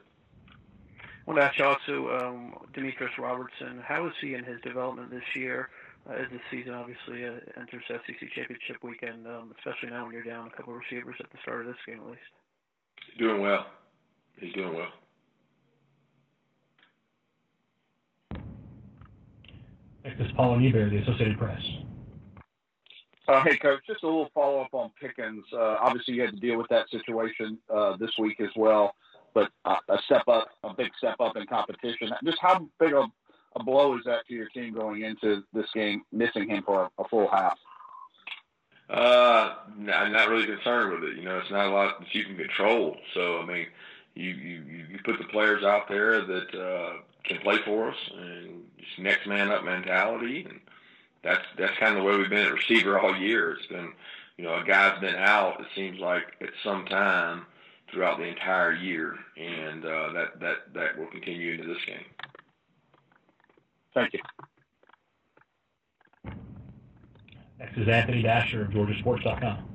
I 1.02 1.32
want 1.32 1.40
to 1.40 1.46
ask 1.46 1.58
you 1.60 1.66
also, 1.66 2.18
um, 2.18 2.56
Demetrius 2.74 3.18
Robertson, 3.18 3.82
how 3.86 4.08
is 4.08 4.14
he 4.20 4.34
in 4.34 4.44
his 4.44 4.60
development 4.62 5.12
this 5.12 5.24
year? 5.36 5.70
Uh, 6.10 6.14
as 6.14 6.28
the 6.32 6.40
season 6.50 6.74
obviously 6.74 7.26
uh, 7.26 7.34
enters 7.58 7.84
SEC 7.88 8.30
championship 8.34 8.78
weekend, 8.82 9.28
um, 9.28 9.54
especially 9.58 9.90
now 9.90 10.06
when 10.06 10.14
you're 10.14 10.24
down 10.24 10.48
a 10.48 10.50
couple 10.50 10.74
of 10.74 10.80
receivers 10.80 11.16
at 11.20 11.30
the 11.32 11.38
start 11.42 11.62
of 11.62 11.68
this 11.68 11.76
game 11.86 12.00
at 12.00 12.08
least. 12.08 12.22
Doing 13.18 13.42
well. 13.42 13.68
He's 14.38 14.54
doing 14.54 14.74
well. 14.74 14.92
Next 20.04 20.20
is 20.22 20.32
Paul 20.36 20.58
Newberry, 20.58 20.90
the 20.90 20.98
Associated 20.98 21.38
Press. 21.38 21.62
Uh, 23.28 23.44
hey, 23.44 23.58
coach, 23.58 23.80
just 23.86 24.02
a 24.04 24.08
little 24.08 24.30
follow 24.34 24.62
up 24.62 24.74
on 24.74 24.92
Pickens. 25.00 25.46
Uh, 25.54 25.78
obviously, 25.80 26.16
you 26.16 26.22
had 26.22 26.32
to 26.32 26.40
deal 26.40 26.58
with 26.58 26.68
that 26.70 26.90
situation 26.90 27.60
uh, 27.74 27.96
this 27.98 28.12
week 28.18 28.40
as 28.42 28.50
well, 28.56 28.96
but 29.34 29.52
uh, 29.66 29.76
a 29.90 29.98
step 30.06 30.28
up, 30.28 30.50
a 30.64 30.74
big 30.74 30.90
step 30.98 31.16
up 31.20 31.36
in 31.38 31.46
competition. 31.46 32.10
Just 32.24 32.40
how 32.42 32.68
big 32.80 32.94
a, 32.94 33.06
a 33.56 33.64
blow 33.64 33.96
is 33.98 34.04
that 34.06 34.26
to 34.28 34.34
your 34.34 34.48
team 34.50 34.74
going 34.74 35.04
into 35.04 35.44
this 35.54 35.68
game, 35.76 36.02
missing 36.12 36.50
him 36.50 36.64
for 36.64 36.86
a, 36.86 37.04
a 37.04 37.08
full 37.08 37.28
half? 37.30 37.58
Uh, 38.90 39.54
I'm 39.94 40.12
not 40.12 40.30
really 40.30 40.48
concerned 40.48 40.94
with 40.94 41.12
it. 41.12 41.18
You 41.18 41.26
know, 41.26 41.38
it's 41.38 41.52
not 41.52 41.68
a 41.68 41.70
lot 41.70 42.00
that 42.00 42.16
you 42.16 42.24
can 42.24 42.36
control. 42.36 42.98
So, 43.14 43.40
I 43.40 43.46
mean, 43.46 43.68
you 44.16 44.32
you 44.32 44.64
you 44.90 45.00
put 45.06 45.20
the 45.20 45.26
players 45.26 45.64
out 45.64 45.88
there 45.88 46.26
that 46.26 46.56
uh, 46.56 46.94
can 47.24 47.40
play 47.40 47.58
for 47.66 47.90
us, 47.90 47.98
and 48.18 48.64
just 48.78 49.00
next 49.00 49.28
man 49.28 49.52
up 49.52 49.64
mentality, 49.64 50.46
and 50.50 50.60
that's 51.24 51.44
that's 51.58 51.78
kind 51.78 51.96
of 51.98 52.04
the 52.04 52.10
way 52.10 52.18
we've 52.18 52.30
been 52.30 52.48
at 52.48 52.54
receiver 52.54 53.00
all 53.00 53.16
year. 53.16 53.54
It's 53.54 53.68
been, 53.68 53.94
you 54.38 54.44
know, 54.44 54.56
a 54.56 54.64
guy's 54.64 55.00
been 55.00 55.16
out. 55.16 55.60
It 55.60 55.68
seems 55.76 56.00
like 56.00 56.24
at 56.42 56.50
some 56.64 56.86
time 56.86 57.46
throughout 57.92 58.18
the 58.18 58.26
entire 58.26 58.74
year, 58.74 59.16
and 59.38 59.86
uh, 59.86 60.14
that 60.14 60.40
that 60.40 60.74
that 60.74 60.98
will 60.98 61.08
continue 61.08 61.54
into 61.54 61.68
this 61.68 61.84
game. 61.86 62.06
Thank 63.94 64.14
you. 64.14 64.20
Next 67.60 67.78
is 67.78 67.88
Anthony 67.90 68.22
Dasher 68.22 68.62
of 68.62 68.70
GeorgiaSports.com. 68.70 69.74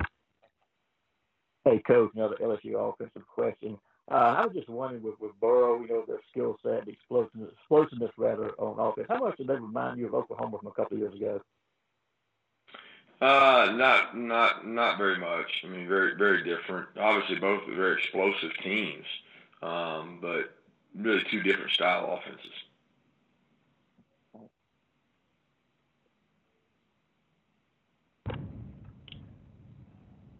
Hey, 1.65 1.83
Coach, 1.87 2.11
another 2.15 2.37
LSU 2.43 2.75
offensive 2.77 3.27
question. 3.27 3.79
Uh, 4.11 4.15
I 4.15 4.47
was 4.47 4.55
just 4.55 4.69
wondering 4.69 5.03
with, 5.03 5.19
with 5.19 5.33
Burrow, 5.41 5.81
you 5.81 5.89
know, 5.89 6.05
their 6.07 6.21
skill 6.31 6.59
set, 6.63 6.85
the 6.85 6.93
explosiveness, 6.93 7.51
explosiveness 7.53 8.11
rather 8.19 8.51
on 8.59 8.79
offense. 8.79 9.07
How 9.09 9.19
much 9.19 9.39
did 9.39 9.47
they 9.47 9.55
remind 9.55 9.99
you 9.99 10.07
of 10.07 10.15
Oklahoma 10.15 10.59
from 10.59 10.69
a 10.69 10.73
couple 10.73 10.97
of 10.97 11.01
years 11.01 11.15
ago? 11.15 11.41
Uh, 13.21 13.73
not 13.75 14.17
not 14.17 14.67
not 14.67 14.99
very 14.99 15.19
much. 15.19 15.63
I 15.65 15.69
mean, 15.69 15.89
very 15.89 16.15
very 16.17 16.45
different. 16.45 16.89
Obviously, 16.99 17.37
both 17.37 17.67
are 17.67 17.75
very 17.75 17.95
explosive 17.95 18.51
teams, 18.63 19.07
um, 19.63 20.19
but 20.21 20.55
really 20.95 21.23
two 21.31 21.43
different 21.43 21.71
style 21.71 22.21
offenses. 22.21 22.53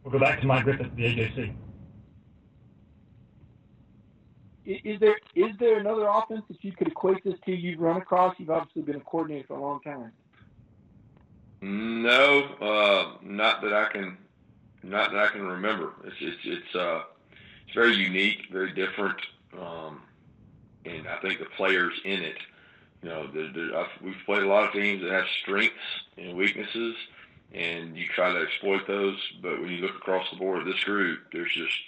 We'll 0.03 0.13
go 0.13 0.19
back 0.19 0.43
to 0.43 0.47
Mike 0.47 0.65
Griffith, 0.65 0.95
the 0.97 1.05
AJC. 1.05 1.55
Is 4.67 5.01
there 5.01 5.17
is 5.35 5.53
there 5.59 5.79
another 5.79 6.07
offense 6.07 6.43
that 6.49 6.63
you 6.65 6.73
could 6.73 6.89
equate 6.89 7.23
this 7.25 7.35
to? 7.45 7.53
You've 7.53 7.81
run 7.81 7.97
across. 7.97 8.35
You've 8.39 8.51
obviously 8.51 8.83
been 8.83 8.97
a 8.97 9.01
coordinator 9.01 9.47
for 9.49 9.57
a 9.57 9.61
long 9.61 9.81
time. 9.81 10.13
No, 11.61 12.43
uh, 12.61 13.17
not 13.23 13.63
that 13.63 13.73
I 13.73 13.89
can, 13.91 14.19
not 14.83 15.13
that 15.13 15.19
I 15.19 15.29
can 15.29 15.43
remember. 15.43 15.93
It's 16.05 16.17
it's 16.21 16.41
it's 16.45 16.75
uh, 16.75 17.03
it's 17.67 17.75
very 17.75 17.95
unique, 17.95 18.49
very 18.51 18.73
different, 18.73 19.19
um, 19.59 20.03
and 20.85 21.07
I 21.09 21.17
think 21.21 21.39
the 21.39 21.47
players 21.57 21.95
in 22.05 22.23
it. 22.23 22.39
You 23.03 23.11
know, 23.11 23.29
we've 24.03 24.17
played 24.25 24.43
a 24.43 24.47
lot 24.47 24.65
of 24.65 24.73
teams 24.73 25.03
that 25.03 25.11
have 25.11 25.27
strengths 25.43 25.77
and 26.17 26.37
weaknesses, 26.37 26.97
and 27.53 27.97
you 27.97 28.07
try 28.09 28.33
to 28.33 28.41
exploit 28.41 28.87
those. 28.87 29.19
But 29.43 29.61
when 29.61 29.71
you 29.71 29.79
look 29.79 29.95
across 29.95 30.31
the 30.31 30.37
board 30.37 30.67
this 30.67 30.83
group, 30.85 31.21
there's 31.31 31.53
just 31.53 31.79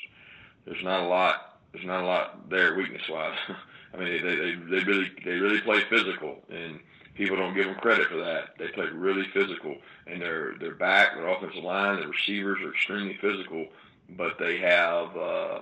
there's 0.66 0.84
not 0.84 1.00
a 1.00 1.06
lot 1.06 1.55
there's 1.76 1.86
not 1.86 2.04
a 2.04 2.06
lot 2.06 2.48
there 2.48 2.74
weakness 2.74 3.02
wise. 3.08 3.36
I 3.94 3.96
mean, 3.98 4.24
they, 4.24 4.36
they 4.36 4.54
they 4.54 4.84
really 4.84 5.10
they 5.24 5.32
really 5.32 5.60
play 5.60 5.82
physical, 5.90 6.38
and 6.48 6.80
people 7.14 7.36
don't 7.36 7.54
give 7.54 7.66
them 7.66 7.74
credit 7.76 8.08
for 8.08 8.16
that. 8.16 8.56
They 8.58 8.68
play 8.68 8.86
really 8.86 9.26
physical, 9.34 9.76
and 10.06 10.20
their 10.20 10.54
their 10.58 10.74
back, 10.74 11.14
their 11.14 11.28
offensive 11.28 11.62
line, 11.62 12.00
their 12.00 12.08
receivers 12.08 12.60
are 12.62 12.72
extremely 12.72 13.18
physical, 13.20 13.66
but 14.10 14.38
they 14.38 14.58
have 14.58 15.16
uh, 15.16 15.60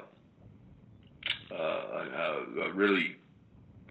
uh, 1.52 1.54
a, 1.56 2.60
a 2.62 2.72
really 2.72 3.16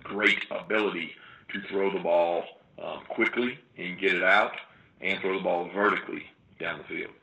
great 0.03 0.45
ability 0.49 1.11
to 1.51 1.61
throw 1.69 1.91
the 1.91 1.99
ball 1.99 2.43
um, 2.81 3.01
quickly 3.09 3.59
and 3.77 3.99
get 3.99 4.15
it 4.15 4.23
out, 4.23 4.53
and 5.01 5.19
throw 5.19 5.37
the 5.37 5.43
ball 5.43 5.69
vertically 5.73 6.23
down 6.57 6.77
the 6.77 6.83
field 6.85 7.13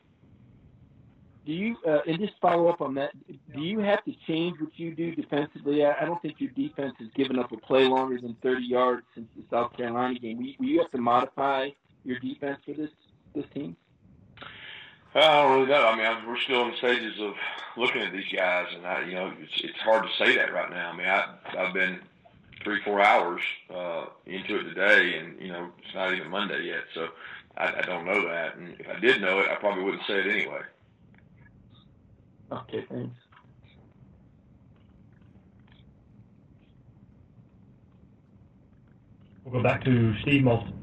do 1.45 1.53
you 1.53 1.75
uh, 1.87 1.99
and 2.07 2.19
just 2.19 2.33
follow 2.39 2.67
up 2.67 2.81
on 2.81 2.93
that? 2.95 3.11
Do 3.27 3.61
you 3.61 3.79
have 3.79 4.03
to 4.05 4.13
change 4.27 4.59
what 4.59 4.77
you 4.77 4.93
do 4.93 5.15
defensively? 5.15 5.83
I, 5.83 6.01
I 6.01 6.05
don't 6.05 6.21
think 6.21 6.39
your 6.39 6.51
defense 6.51 6.93
has 6.99 7.09
given 7.15 7.39
up 7.39 7.51
a 7.51 7.57
play 7.57 7.85
longer 7.87 8.19
than 8.21 8.35
30 8.43 8.63
yards 8.63 9.03
since 9.15 9.27
the 9.35 9.43
South 9.49 9.75
Carolina 9.75 10.19
game. 10.19 10.37
Will 10.37 10.53
will 10.59 10.65
you 10.67 10.79
have 10.79 10.91
to 10.91 10.99
modify 10.99 11.69
your 12.03 12.19
defense 12.19 12.59
for 12.65 12.73
this 12.73 12.91
this 13.33 13.45
team? 13.53 13.75
I 15.13 15.19
don't 15.19 15.55
really 15.55 15.67
know. 15.67 15.87
I 15.87 15.95
mean, 15.95 16.05
I'm, 16.05 16.27
we're 16.27 16.39
still 16.39 16.63
in 16.63 16.71
the 16.71 16.77
stages 16.77 17.19
of 17.19 17.33
looking 17.75 18.01
at 18.01 18.13
these 18.13 18.31
guys, 18.33 18.67
and 18.73 18.85
I, 18.85 19.03
you 19.05 19.15
know, 19.15 19.33
it's 19.39 19.61
it's 19.61 19.79
hard 19.79 20.03
to 20.03 20.23
say 20.23 20.35
that 20.35 20.53
right 20.53 20.69
now. 20.69 20.91
I 20.91 20.95
mean, 20.95 21.07
I 21.07 21.25
I've 21.57 21.73
been 21.73 21.99
three 22.63 22.81
four 22.83 23.01
hours 23.01 23.41
uh, 23.73 24.05
into 24.25 24.59
it 24.59 24.63
today, 24.63 25.17
and 25.17 25.41
you 25.41 25.49
know, 25.49 25.69
it's 25.83 25.93
not 25.95 26.13
even 26.13 26.29
Monday 26.29 26.67
yet, 26.67 26.83
so 26.93 27.09
I, 27.57 27.79
I 27.79 27.81
don't 27.81 28.05
know 28.05 28.27
that. 28.27 28.55
And 28.57 28.75
if 28.79 28.87
I 28.87 28.99
did 28.99 29.21
know 29.21 29.39
it, 29.39 29.49
I 29.49 29.55
probably 29.55 29.83
wouldn't 29.83 30.05
say 30.05 30.19
it 30.19 30.27
anyway. 30.27 30.61
Okay, 32.51 32.85
thanks. 32.89 33.15
We'll 39.43 39.53
go 39.53 39.63
back 39.63 39.83
to 39.85 40.15
Steve 40.21 40.43
Molson. 40.43 40.73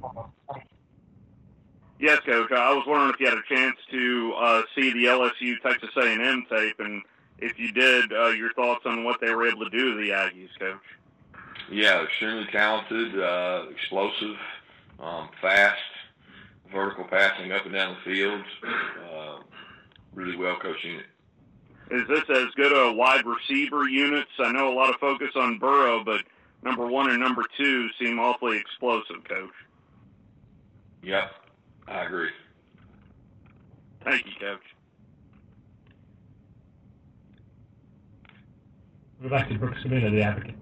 Yes, 2.01 2.21
Coach. 2.21 2.53
I 2.53 2.73
was 2.73 2.85
wondering 2.87 3.13
if 3.13 3.21
you 3.21 3.27
had 3.27 3.39
a 3.39 3.55
chance 3.55 3.77
to 3.91 4.35
uh, 4.39 4.63
see 4.75 4.93
the 4.93 5.05
LSU 5.07 5.61
Texas 5.61 5.91
A&M 5.97 6.47
tape, 6.49 6.79
and 6.79 7.03
if 7.39 7.59
you 7.59 7.73
did, 7.73 8.13
uh, 8.13 8.29
your 8.29 8.53
thoughts 8.53 8.87
on 8.87 9.05
what 9.05 9.21
they 9.21 9.35
were 9.35 9.47
able 9.47 9.65
to 9.65 9.71
do 9.71 9.93
to 9.93 9.97
the 9.97 10.11
Aggies, 10.11 10.51
Coach. 10.59 10.79
Yeah, 11.71 12.03
extremely 12.03 12.47
talented, 12.53 13.19
uh, 13.21 13.65
explosive, 13.71 14.37
um, 15.01 15.29
fast, 15.41 15.81
vertical 16.73 17.05
passing 17.05 17.53
up 17.53 17.65
and 17.65 17.75
down 17.75 17.97
the 17.97 18.15
field. 18.15 18.43
Uh, 19.13 19.39
really 20.15 20.37
well 20.37 20.57
coached 20.61 20.85
unit. 20.85 21.07
Is 21.91 22.07
this 22.07 22.25
as 22.29 22.49
good 22.55 22.73
a 22.73 22.93
wide 22.93 23.25
receiver 23.25 23.89
units? 23.89 24.31
I 24.39 24.53
know 24.53 24.73
a 24.73 24.75
lot 24.75 24.91
of 24.91 24.97
focus 25.01 25.31
on 25.37 25.59
Burrow, 25.59 26.05
but 26.05 26.21
number 26.63 26.87
one 26.87 27.11
and 27.11 27.19
number 27.19 27.45
two 27.57 27.89
seem 27.99 28.19
awfully 28.19 28.59
explosive, 28.59 29.25
Coach. 29.25 29.51
Yep, 31.03 31.31
I 31.87 32.05
agree. 32.05 32.31
Thank 34.05 34.27
you, 34.27 34.33
Coach. 34.39 34.61
Go 39.23 39.29
back 39.31 39.49
to 39.49 39.59
Brooks 39.59 39.83
Sabina, 39.83 40.11
the 40.11 40.23
advocate. 40.23 40.55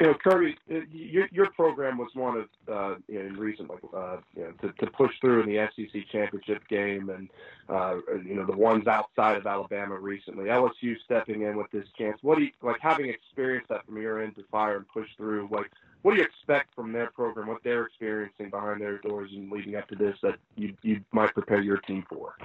You 0.00 0.06
know, 0.06 0.14
Kirby, 0.14 0.56
uh, 0.72 0.78
your 0.90 1.28
your 1.30 1.50
program 1.50 1.98
was 1.98 2.08
one 2.14 2.38
of 2.38 2.48
uh, 2.72 2.94
you 3.06 3.18
know, 3.18 3.26
in 3.26 3.36
recent 3.36 3.68
like 3.68 3.80
uh, 3.94 4.16
you 4.34 4.44
know 4.44 4.52
to, 4.62 4.72
to 4.82 4.90
push 4.92 5.12
through 5.20 5.42
in 5.42 5.46
the 5.46 5.68
SEC 5.76 6.08
championship 6.10 6.66
game, 6.68 7.10
and 7.10 7.28
uh, 7.68 7.96
you 8.24 8.34
know 8.34 8.46
the 8.46 8.56
ones 8.56 8.86
outside 8.86 9.36
of 9.36 9.46
Alabama 9.46 9.98
recently. 9.98 10.46
LSU 10.46 10.94
stepping 11.04 11.42
in 11.42 11.54
with 11.58 11.70
this 11.70 11.84
chance. 11.98 12.16
What 12.22 12.38
do 12.38 12.44
you 12.44 12.50
like 12.62 12.80
having 12.80 13.10
experienced 13.10 13.68
that 13.68 13.84
from 13.84 14.00
your 14.00 14.22
end 14.22 14.36
to 14.36 14.44
fire 14.50 14.78
and 14.78 14.88
push 14.88 15.08
through? 15.18 15.50
Like, 15.52 15.70
what 16.00 16.12
do 16.12 16.16
you 16.16 16.24
expect 16.24 16.74
from 16.74 16.92
their 16.92 17.10
program? 17.10 17.48
What 17.48 17.62
they're 17.62 17.84
experiencing 17.84 18.48
behind 18.48 18.80
their 18.80 19.00
doors 19.00 19.30
and 19.34 19.52
leading 19.52 19.76
up 19.76 19.86
to 19.88 19.96
this 19.96 20.16
that 20.22 20.38
you 20.56 20.74
you 20.80 21.02
might 21.12 21.34
prepare 21.34 21.60
your 21.60 21.76
team 21.76 22.06
for? 22.08 22.36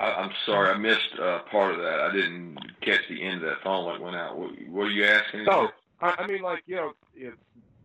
I, 0.00 0.06
I'm 0.12 0.30
sorry, 0.46 0.70
I 0.70 0.78
missed 0.78 1.18
uh, 1.20 1.40
part 1.50 1.74
of 1.74 1.80
that. 1.80 2.00
I 2.00 2.12
didn't 2.12 2.56
catch 2.82 3.00
the 3.08 3.20
end 3.20 3.42
of 3.42 3.48
that 3.48 3.62
phone 3.64 3.84
like 3.84 4.00
went 4.00 4.14
out. 4.14 4.38
What, 4.38 4.86
are 4.86 4.90
you 4.90 5.04
asking? 5.04 5.44
No, 5.44 5.70
I, 6.00 6.14
I 6.18 6.26
mean 6.26 6.42
like 6.42 6.62
you 6.66 6.76
know, 6.76 6.92
if 7.14 7.34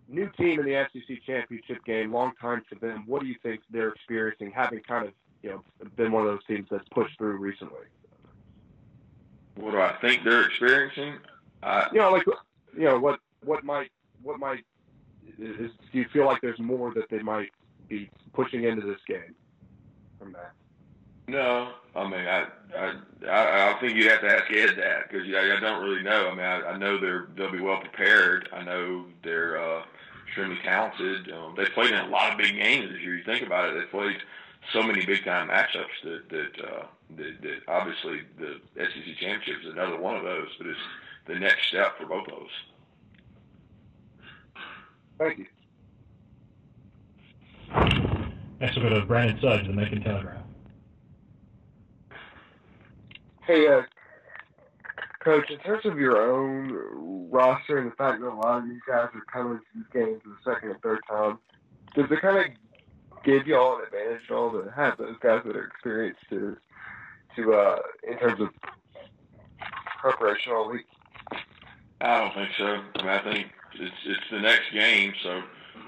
new 0.08 0.30
team 0.38 0.60
in 0.60 0.66
the 0.66 0.88
SEC 0.94 1.18
championship 1.26 1.84
game, 1.86 2.12
long 2.12 2.34
time 2.40 2.64
for 2.68 2.76
them. 2.76 3.04
What 3.08 3.22
do 3.22 3.28
you 3.28 3.36
think 3.42 3.62
they're 3.70 3.90
experiencing, 3.90 4.52
having 4.52 4.82
kind 4.82 5.08
of 5.08 5.14
you 5.42 5.50
know 5.50 5.64
been 5.96 6.12
one 6.12 6.26
of 6.26 6.30
those 6.30 6.44
teams 6.46 6.68
that's 6.70 6.88
pushed 6.90 7.18
through 7.18 7.38
recently? 7.38 7.86
What 9.56 9.72
do 9.72 9.80
I 9.80 9.96
think 10.02 10.24
they're 10.24 10.46
experiencing? 10.46 11.16
I, 11.62 11.88
You 11.92 12.00
know, 12.00 12.12
like 12.12 12.26
you 12.76 12.84
know 12.84 13.00
what 13.00 13.20
what 13.44 13.64
might 13.64 13.92
what 14.22 14.40
might 14.40 14.64
is, 15.40 15.72
do 15.92 16.00
you 16.00 16.06
feel 16.12 16.26
like 16.26 16.42
there's 16.42 16.60
more 16.60 16.94
that 16.94 17.10
they 17.10 17.20
might 17.20 17.50
be 17.88 18.10
pushing 18.34 18.64
into 18.64 18.86
this 18.86 19.00
game 19.08 19.36
from 20.20 20.34
that? 20.34 20.54
No, 21.28 21.72
I 21.96 22.04
mean, 22.04 22.28
I, 22.28 22.48
I, 22.78 22.94
I, 23.30 23.72
I 23.72 23.80
think 23.80 23.96
you'd 23.96 24.12
have 24.12 24.22
to 24.22 24.28
ask 24.28 24.52
Ed 24.52 24.76
that 24.78 25.10
because 25.10 25.28
I, 25.34 25.56
I 25.56 25.60
don't 25.60 25.84
really 25.84 26.04
know. 26.04 26.28
I 26.28 26.32
mean, 26.32 26.46
I, 26.46 26.72
I 26.72 26.78
know 26.78 27.00
they're 27.00 27.28
they'll 27.36 27.52
be 27.52 27.62
well 27.62 27.80
prepared. 27.80 28.50
I 28.52 28.64
know 28.64 29.06
they're 29.24 29.58
uh, 29.58 29.84
extremely 30.26 30.58
talented. 30.64 31.32
Um, 31.32 31.54
they 31.56 31.66
played 31.66 31.92
in 31.92 32.00
a 32.00 32.08
lot 32.08 32.32
of 32.32 32.38
big 32.38 32.56
games 32.56 32.92
this 32.92 33.02
year. 33.02 33.16
You 33.16 33.24
think 33.24 33.46
about 33.46 33.70
it, 33.70 33.80
they 33.80 33.86
played 33.86 34.18
so 34.72 34.84
many 34.84 35.06
big 35.06 35.24
time 35.24 35.50
matchups 35.50 36.02
that 36.04 36.30
that, 36.30 36.66
uh, 36.66 36.86
that 37.18 37.42
that 37.42 37.60
obviously 37.68 38.22
the 38.38 38.60
SEC 38.76 39.18
championship 39.20 39.64
is 39.64 39.72
another 39.72 39.98
one 39.98 40.18
of 40.18 40.24
those, 40.24 40.50
but 40.58 40.68
it's 40.68 40.80
the 41.28 41.36
next 41.36 41.68
step 41.68 41.98
for 41.98 42.06
both 42.06 42.28
of 42.28 42.34
those. 42.34 42.50
Thank 45.20 45.38
you. 45.38 45.46
Next 48.60 48.76
we'll 48.78 48.90
go 48.90 49.00
to 49.00 49.06
Brandon 49.06 49.40
Sudge, 49.42 49.68
the 49.68 49.74
Macon 49.74 50.02
Telegraph. 50.02 50.44
Hey, 53.46 53.68
uh, 53.68 53.82
Coach, 55.20 55.50
in 55.52 55.60
terms 55.60 55.86
of 55.86 56.00
your 56.00 56.32
own 56.32 57.30
roster 57.30 57.78
and 57.78 57.92
the 57.92 57.96
fact 57.96 58.22
that 58.22 58.28
a 58.28 58.34
lot 58.34 58.60
of 58.60 58.70
these 58.70 58.80
guys 58.88 59.10
are 59.14 59.26
coming 59.32 59.60
to 59.60 59.64
these 59.76 59.84
games 59.92 60.22
for 60.24 60.30
the 60.30 60.54
second 60.54 60.72
and 60.72 60.82
third 60.82 61.02
time, 61.10 61.40
does 61.94 62.06
it 62.10 62.22
kind 62.22 62.38
of 62.38 62.46
give 63.26 63.46
you 63.46 63.58
all 63.58 63.80
an 63.80 63.86
advantage 63.86 64.22
at 64.30 64.34
all 64.34 64.52
to 64.52 64.72
have 64.72 64.98
those 64.98 65.18
guys 65.22 65.42
that 65.46 65.58
are 65.58 65.66
experienced 65.66 66.22
to, 66.30 66.56
to 67.36 67.54
uh, 67.54 67.80
in 68.10 68.18
terms 68.18 68.40
of 68.40 68.50
preparation 70.00 70.54
all 70.54 70.72
week? 70.72 70.86
I 72.00 72.20
don't 72.20 72.34
think 72.34 72.50
so. 72.58 72.66
I 72.66 73.02
mean, 73.02 73.10
I 73.10 73.24
think 73.24 73.48
it's 73.74 73.96
it's 74.06 74.30
the 74.32 74.40
next 74.40 74.72
game, 74.72 75.14
so 75.22 75.42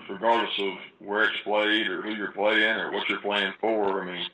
regardless 0.10 0.52
of 0.60 0.74
where 1.00 1.24
it's 1.24 1.40
played 1.46 1.88
or 1.88 2.02
who 2.02 2.16
you're 2.16 2.32
playing 2.32 2.64
or 2.64 2.92
what 2.92 3.08
you're 3.08 3.22
playing 3.22 3.54
for, 3.62 4.02
I 4.02 4.06
mean, 4.06 4.26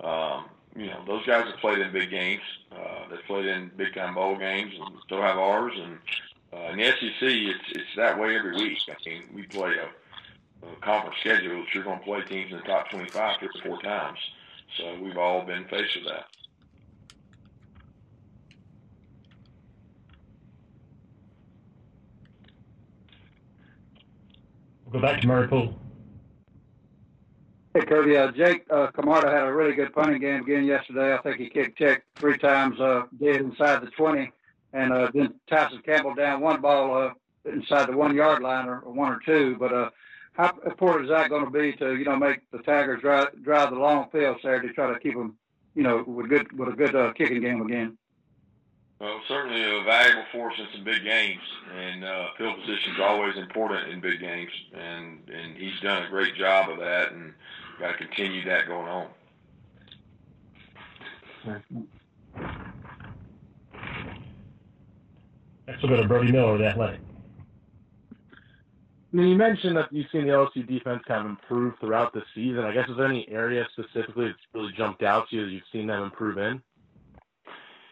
um, 0.00 0.44
you 0.76 0.86
know, 0.86 1.02
those 1.06 1.24
guys 1.26 1.46
have 1.46 1.58
played 1.58 1.78
in 1.78 1.92
big 1.92 2.10
games. 2.10 2.42
Uh, 2.72 3.08
they've 3.10 3.24
played 3.26 3.46
in 3.46 3.70
big 3.76 3.94
time 3.94 4.14
bowl 4.14 4.36
games 4.36 4.74
and 4.78 4.96
still 5.04 5.22
have 5.22 5.38
ours. 5.38 5.72
And 5.76 5.98
uh, 6.52 6.72
in 6.72 6.78
the 6.78 6.86
SEC, 6.86 7.22
it's 7.22 7.64
it's 7.70 7.96
that 7.96 8.18
way 8.18 8.36
every 8.36 8.56
week. 8.56 8.78
I 8.88 9.08
mean, 9.08 9.22
we 9.32 9.42
play 9.44 9.74
a, 9.76 10.66
a 10.66 10.76
conference 10.80 11.16
schedule 11.20 11.60
that 11.60 11.74
you're 11.74 11.84
going 11.84 11.98
to 11.98 12.04
play 12.04 12.22
teams 12.22 12.50
in 12.50 12.58
the 12.58 12.64
top 12.64 12.90
25 12.90 13.38
three 13.38 13.48
or 13.54 13.62
four 13.62 13.82
times. 13.82 14.18
So 14.76 14.96
we've 15.00 15.16
all 15.16 15.42
been 15.42 15.64
faced 15.66 15.96
with 15.96 16.06
that. 16.06 16.26
We'll 24.84 25.00
go 25.00 25.06
back 25.06 25.20
to 25.20 25.26
Murray 25.26 25.46
Poole. 25.48 25.74
Hey, 27.76 27.84
Kirby, 27.86 28.16
uh, 28.16 28.30
Jake 28.30 28.64
uh, 28.70 28.86
Camarda 28.92 29.28
had 29.28 29.48
a 29.48 29.52
really 29.52 29.74
good 29.74 29.92
punting 29.92 30.20
game 30.20 30.42
again 30.42 30.64
yesterday. 30.64 31.12
I 31.12 31.18
think 31.18 31.38
he 31.38 31.50
kicked 31.50 31.76
check 31.76 32.04
three 32.14 32.38
times, 32.38 32.78
uh, 32.78 33.06
dead 33.20 33.40
inside 33.40 33.82
the 33.82 33.90
20, 33.90 34.30
and 34.74 34.92
uh, 34.92 35.10
then 35.12 35.34
Tyson 35.48 35.82
Campbell 35.84 36.14
down 36.14 36.40
one 36.40 36.60
ball 36.60 36.96
uh, 36.96 37.10
inside 37.44 37.88
the 37.88 37.96
one 37.96 38.14
yard 38.14 38.44
line 38.44 38.68
or, 38.68 38.78
or 38.78 38.92
one 38.92 39.10
or 39.10 39.18
two. 39.26 39.56
But 39.58 39.72
uh, 39.72 39.90
how 40.34 40.56
important 40.64 41.06
is 41.06 41.10
that 41.10 41.30
going 41.30 41.44
to 41.44 41.50
be 41.50 41.72
to 41.78 41.96
you 41.96 42.04
know 42.04 42.14
make 42.14 42.48
the 42.52 42.58
Tigers 42.58 43.00
drive, 43.00 43.30
drive 43.42 43.70
the 43.70 43.76
long 43.76 44.08
field 44.10 44.36
Saturday, 44.40 44.72
try 44.72 44.92
to 44.92 45.00
keep 45.00 45.14
them, 45.14 45.36
you 45.74 45.82
know, 45.82 46.04
with 46.06 46.28
good 46.28 46.56
with 46.56 46.68
a 46.68 46.76
good 46.76 46.94
uh, 46.94 47.12
kicking 47.14 47.40
game 47.40 47.60
again? 47.60 47.98
Well, 49.00 49.20
certainly 49.26 49.60
a 49.60 49.82
valuable 49.82 50.24
force 50.30 50.54
in 50.58 50.66
some 50.72 50.84
big 50.84 51.02
games, 51.02 51.42
and 51.76 52.04
uh, 52.04 52.28
field 52.38 52.60
position 52.60 52.94
is 52.94 53.00
always 53.00 53.36
important 53.36 53.90
in 53.90 54.00
big 54.00 54.20
games, 54.20 54.52
and 54.72 55.28
and 55.28 55.56
he's 55.56 55.78
done 55.80 56.04
a 56.04 56.08
great 56.08 56.36
job 56.36 56.70
of 56.70 56.78
that, 56.78 57.10
and 57.10 57.34
got 57.78 57.92
to 57.92 57.98
continue 57.98 58.44
that 58.44 58.66
going 58.66 58.88
on. 58.88 59.08
Next 65.66 65.82
we'll 65.82 65.96
go 65.96 66.02
to 66.02 66.08
Brody 66.08 66.32
Miller, 66.32 66.58
the 66.58 66.66
Athletic. 66.66 67.00
I 69.14 69.16
mean, 69.16 69.28
you 69.28 69.36
mentioned 69.36 69.76
that 69.76 69.92
you've 69.92 70.06
seen 70.10 70.26
the 70.26 70.32
LSU 70.32 70.66
defense 70.66 71.02
kind 71.06 71.24
of 71.24 71.30
improve 71.30 71.74
throughout 71.78 72.12
the 72.12 72.22
season. 72.34 72.64
I 72.64 72.72
guess 72.74 72.88
is 72.88 72.96
there 72.96 73.06
any 73.06 73.28
area 73.28 73.66
specifically 73.72 74.26
that's 74.26 74.38
really 74.52 74.72
jumped 74.76 75.02
out 75.04 75.28
to 75.30 75.36
you 75.36 75.44
that 75.44 75.52
you've 75.52 75.62
seen 75.72 75.86
them 75.86 76.02
improve 76.02 76.36
in? 76.38 76.60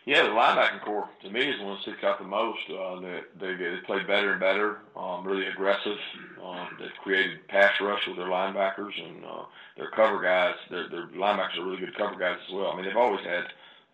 Yeah, 0.04 0.24
the 0.24 0.30
linebacking 0.30 0.82
corps 0.84 1.08
to 1.22 1.30
me 1.30 1.48
is 1.48 1.58
the 1.58 1.64
one 1.64 1.74
that 1.74 1.82
sticks 1.82 2.02
out 2.02 2.18
the 2.18 2.26
most. 2.26 2.58
Uh, 2.68 2.98
they, 3.00 3.20
they 3.38 3.54
they 3.54 3.76
played 3.86 4.06
better 4.06 4.32
and 4.32 4.40
better, 4.40 4.78
um, 4.96 5.24
really 5.24 5.46
aggressive. 5.46 5.96
Um, 6.42 6.74
they've 6.80 7.02
created 7.04 7.46
pass 7.46 7.70
rush 7.80 8.02
with 8.08 8.16
their 8.16 8.26
linebackers 8.26 8.98
and 8.98 9.24
uh, 9.24 9.44
their 9.76 9.90
cover 9.90 10.20
guys. 10.20 10.56
Their, 10.70 10.88
their 10.88 11.06
linebackers 11.14 11.56
are 11.58 11.64
really 11.64 11.86
good 11.86 11.96
cover 11.96 12.18
guys 12.18 12.38
as 12.48 12.52
well. 12.52 12.72
I 12.72 12.76
mean, 12.76 12.86
they've 12.86 12.96
always 12.96 13.24
had 13.24 13.46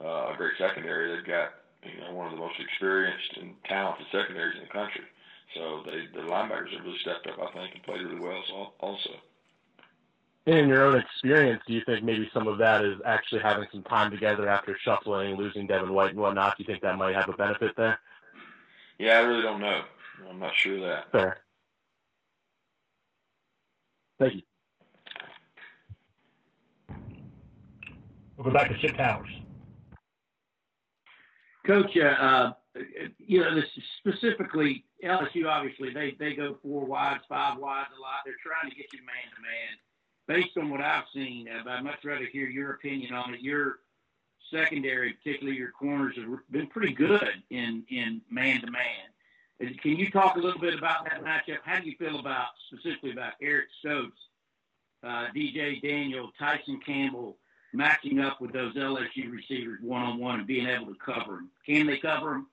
uh, 0.02 0.32
a 0.32 0.34
great 0.38 0.56
secondary. 0.56 1.14
They've 1.14 1.26
got 1.26 1.52
you 1.84 2.00
know 2.00 2.14
one 2.14 2.26
of 2.26 2.32
the 2.32 2.40
most 2.40 2.58
experienced 2.58 3.36
and 3.36 3.52
talented 3.68 4.06
secondaries 4.10 4.56
in 4.56 4.64
the 4.64 4.72
country. 4.72 5.04
So 5.54 5.82
they 5.84 6.08
the 6.16 6.24
linebackers 6.24 6.72
have 6.72 6.84
really 6.84 7.04
stepped 7.04 7.26
up, 7.26 7.36
I 7.36 7.52
think, 7.52 7.74
and 7.74 7.82
played 7.82 8.00
really 8.00 8.20
well 8.20 8.72
also. 8.80 9.10
In 10.48 10.66
your 10.66 10.86
own 10.86 10.98
experience, 10.98 11.62
do 11.66 11.74
you 11.74 11.82
think 11.84 12.02
maybe 12.02 12.30
some 12.32 12.48
of 12.48 12.56
that 12.56 12.82
is 12.82 12.98
actually 13.04 13.42
having 13.42 13.68
some 13.70 13.82
time 13.82 14.10
together 14.10 14.48
after 14.48 14.74
shuffling, 14.82 15.36
losing 15.36 15.66
Devin 15.66 15.92
White 15.92 16.12
and 16.12 16.18
whatnot? 16.18 16.56
Do 16.56 16.62
you 16.62 16.66
think 16.66 16.80
that 16.80 16.96
might 16.96 17.14
have 17.14 17.28
a 17.28 17.34
benefit 17.34 17.72
there? 17.76 17.98
Yeah, 18.98 19.18
I 19.18 19.20
really 19.24 19.42
don't 19.42 19.60
know. 19.60 19.82
I'm 20.26 20.38
not 20.38 20.56
sure 20.56 20.76
of 20.76 20.80
that. 20.84 21.12
Fair. 21.12 21.36
Thank 24.18 24.36
you. 24.36 24.42
We'll 28.38 28.46
go 28.46 28.50
back 28.50 28.70
to 28.70 28.78
Chip 28.78 28.96
Towers. 28.96 29.28
Coach, 31.66 31.94
uh, 31.98 32.06
uh, 32.06 32.52
you 33.18 33.40
know, 33.40 33.54
this 33.54 33.66
specifically 33.98 34.86
LSU. 35.04 35.46
Obviously, 35.46 35.92
they 35.92 36.16
they 36.18 36.32
go 36.32 36.56
four 36.62 36.86
wides, 36.86 37.22
five 37.28 37.58
wides 37.58 37.90
a 37.94 38.00
lot. 38.00 38.22
They're 38.24 38.34
trying 38.42 38.70
to 38.70 38.76
get 38.76 38.86
you 38.94 39.00
man 39.00 39.28
to 39.36 39.42
man. 39.42 39.76
Based 40.28 40.58
on 40.58 40.68
what 40.68 40.82
I've 40.82 41.04
seen, 41.14 41.48
I'd 41.48 41.82
much 41.82 42.04
rather 42.04 42.26
hear 42.26 42.46
your 42.46 42.72
opinion 42.72 43.14
on 43.14 43.32
it. 43.32 43.40
Your 43.40 43.78
secondary, 44.50 45.14
particularly 45.14 45.58
your 45.58 45.70
corners, 45.70 46.16
have 46.16 46.28
been 46.50 46.66
pretty 46.66 46.92
good 46.92 47.42
in 47.48 47.84
in 47.88 48.20
man 48.30 48.60
to 48.60 48.70
man. 48.70 49.72
Can 49.82 49.96
you 49.96 50.10
talk 50.10 50.36
a 50.36 50.38
little 50.38 50.60
bit 50.60 50.74
about 50.74 51.04
that 51.04 51.24
matchup? 51.24 51.58
How 51.64 51.80
do 51.80 51.88
you 51.88 51.96
feel 51.96 52.20
about 52.20 52.48
specifically 52.68 53.10
about 53.10 53.32
Eric 53.40 53.68
Stokes, 53.80 54.20
uh, 55.02 55.28
DJ 55.34 55.80
Daniel, 55.82 56.30
Tyson 56.38 56.78
Campbell 56.84 57.38
matching 57.72 58.20
up 58.20 58.40
with 58.40 58.52
those 58.52 58.74
LSU 58.74 59.32
receivers 59.32 59.78
one 59.80 60.02
on 60.02 60.18
one 60.18 60.40
and 60.40 60.46
being 60.46 60.66
able 60.66 60.86
to 60.86 61.00
cover 61.00 61.36
them? 61.36 61.50
Can 61.66 61.86
they 61.86 61.96
cover 61.96 62.30
them? 62.32 62.46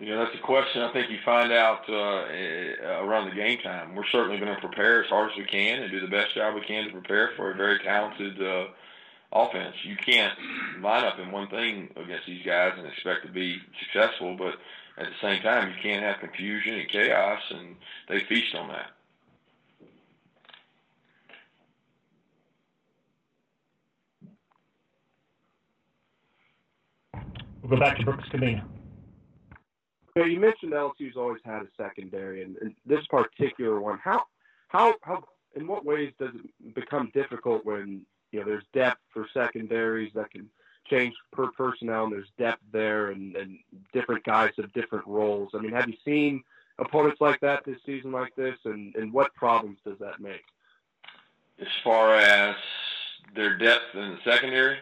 You 0.00 0.06
know, 0.06 0.24
that's 0.24 0.34
a 0.34 0.38
question 0.38 0.80
I 0.80 0.90
think 0.94 1.10
you 1.10 1.18
find 1.26 1.52
out 1.52 1.86
uh, 1.86 2.24
around 3.04 3.28
the 3.28 3.34
game 3.34 3.58
time. 3.58 3.94
We're 3.94 4.06
certainly 4.10 4.38
going 4.38 4.54
to 4.54 4.60
prepare 4.60 5.04
as 5.04 5.10
hard 5.10 5.30
as 5.30 5.36
we 5.36 5.44
can 5.44 5.82
and 5.82 5.90
do 5.90 6.00
the 6.00 6.06
best 6.06 6.34
job 6.34 6.54
we 6.54 6.62
can 6.62 6.86
to 6.86 6.90
prepare 6.90 7.32
for 7.36 7.50
a 7.50 7.54
very 7.54 7.78
talented 7.80 8.42
uh, 8.42 8.68
offense. 9.30 9.76
You 9.82 9.96
can't 9.96 10.32
line 10.80 11.04
up 11.04 11.18
in 11.18 11.30
one 11.30 11.48
thing 11.48 11.90
against 11.96 12.26
these 12.26 12.44
guys 12.46 12.72
and 12.78 12.86
expect 12.86 13.26
to 13.26 13.30
be 13.30 13.58
successful, 13.78 14.36
but 14.38 14.54
at 14.96 15.04
the 15.04 15.20
same 15.20 15.42
time, 15.42 15.68
you 15.68 15.74
can't 15.82 16.02
have 16.02 16.18
confusion 16.18 16.74
and 16.74 16.88
chaos, 16.88 17.42
and 17.50 17.76
they 18.08 18.20
feast 18.20 18.54
on 18.54 18.68
that. 18.68 18.92
We'll 27.60 27.68
go 27.68 27.76
back 27.76 27.98
to 27.98 28.04
Brooks 28.06 28.26
Kubena. 28.30 28.64
Yeah, 30.16 30.24
you 30.24 30.40
mentioned 30.40 30.72
LSU's 30.72 31.16
always 31.16 31.40
had 31.44 31.62
a 31.62 31.68
secondary, 31.76 32.42
and, 32.42 32.56
and 32.58 32.74
this 32.84 33.06
particular 33.06 33.80
one, 33.80 33.98
how, 34.02 34.24
how, 34.68 34.94
how, 35.02 35.24
in 35.54 35.66
what 35.66 35.84
ways 35.84 36.12
does 36.18 36.30
it 36.34 36.74
become 36.74 37.10
difficult 37.14 37.64
when 37.64 38.02
you 38.32 38.40
know 38.40 38.46
there's 38.46 38.64
depth 38.72 39.00
for 39.12 39.26
secondaries 39.32 40.12
that 40.14 40.30
can 40.30 40.48
change 40.88 41.14
per 41.32 41.48
personnel, 41.52 42.04
and 42.04 42.12
there's 42.12 42.28
depth 42.38 42.62
there, 42.72 43.10
and, 43.10 43.36
and 43.36 43.58
different 43.92 44.24
guys 44.24 44.50
have 44.56 44.72
different 44.72 45.06
roles. 45.06 45.50
I 45.54 45.58
mean, 45.58 45.72
have 45.72 45.88
you 45.88 45.96
seen 46.04 46.42
opponents 46.78 47.20
like 47.20 47.40
that 47.40 47.64
this 47.64 47.78
season, 47.86 48.10
like 48.10 48.34
this, 48.34 48.56
and, 48.64 48.94
and 48.96 49.12
what 49.12 49.34
problems 49.34 49.78
does 49.84 49.98
that 50.00 50.20
make? 50.20 50.42
As 51.60 51.68
far 51.84 52.16
as 52.16 52.56
their 53.34 53.56
depth 53.58 53.94
in 53.94 54.10
the 54.10 54.18
secondary, 54.24 54.78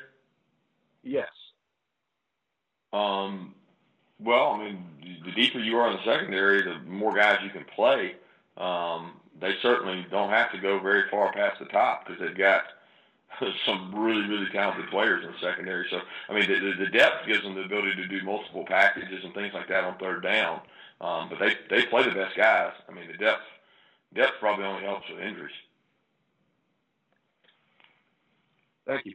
Yes. 1.03 1.29
um, 2.93 3.55
Well, 4.21 4.53
I 4.53 4.59
mean, 4.65 5.21
the 5.25 5.33
deeper 5.33 5.59
you 5.59 5.77
are 5.79 5.91
in 5.91 5.97
the 5.97 6.05
secondary, 6.05 6.63
the 6.63 6.79
more 6.81 7.15
guys 7.15 7.41
you 7.45 7.51
can 7.51 7.65
play. 7.65 8.17
Um, 8.57 9.13
they 9.41 9.55
certainly 9.63 10.07
don't 10.11 10.31
have 10.31 10.51
to 10.53 10.59
go 10.59 10.81
very 10.81 11.09
far 11.11 11.33
past 11.33 11.59
the 11.61 11.67
top 11.67 12.07
because 12.07 12.21
they've 12.21 12.37
got 12.37 12.65
some 13.67 13.95
really, 13.95 14.27
really 14.29 14.51
talented 14.51 14.89
players 14.91 15.25
in 15.25 15.33
the 15.33 15.39
secondary. 15.41 15.87
So, 15.91 16.01
I 16.29 16.35
mean, 16.35 16.49
the, 16.49 16.75
the 16.85 16.91
depth 16.91 17.27
gives 17.27 17.43
them 17.43 17.55
the 17.55 17.63
ability 17.65 17.97
to 17.97 18.09
do 18.09 18.23
multiple 18.25 18.65
packages 18.67 19.25
and 19.25 19.35
things 19.35 19.55
like 19.55 19.69
that 19.69 19.85
on 19.85 19.99
third 19.99 20.23
down. 20.23 20.61
Um, 21.01 21.29
but 21.31 21.39
they 21.39 21.57
they 21.71 21.87
play 21.87 22.05
the 22.05 22.15
best 22.15 22.37
guys. 22.37 22.73
I 22.89 22.93
mean, 22.93 23.09
the 23.09 23.19
depth 23.19 23.43
depth 24.15 24.35
probably 24.41 24.65
only 24.67 24.85
helps 24.85 25.09
with 25.11 25.21
injuries. 25.21 25.55
Thank 28.87 29.07
you. 29.07 29.15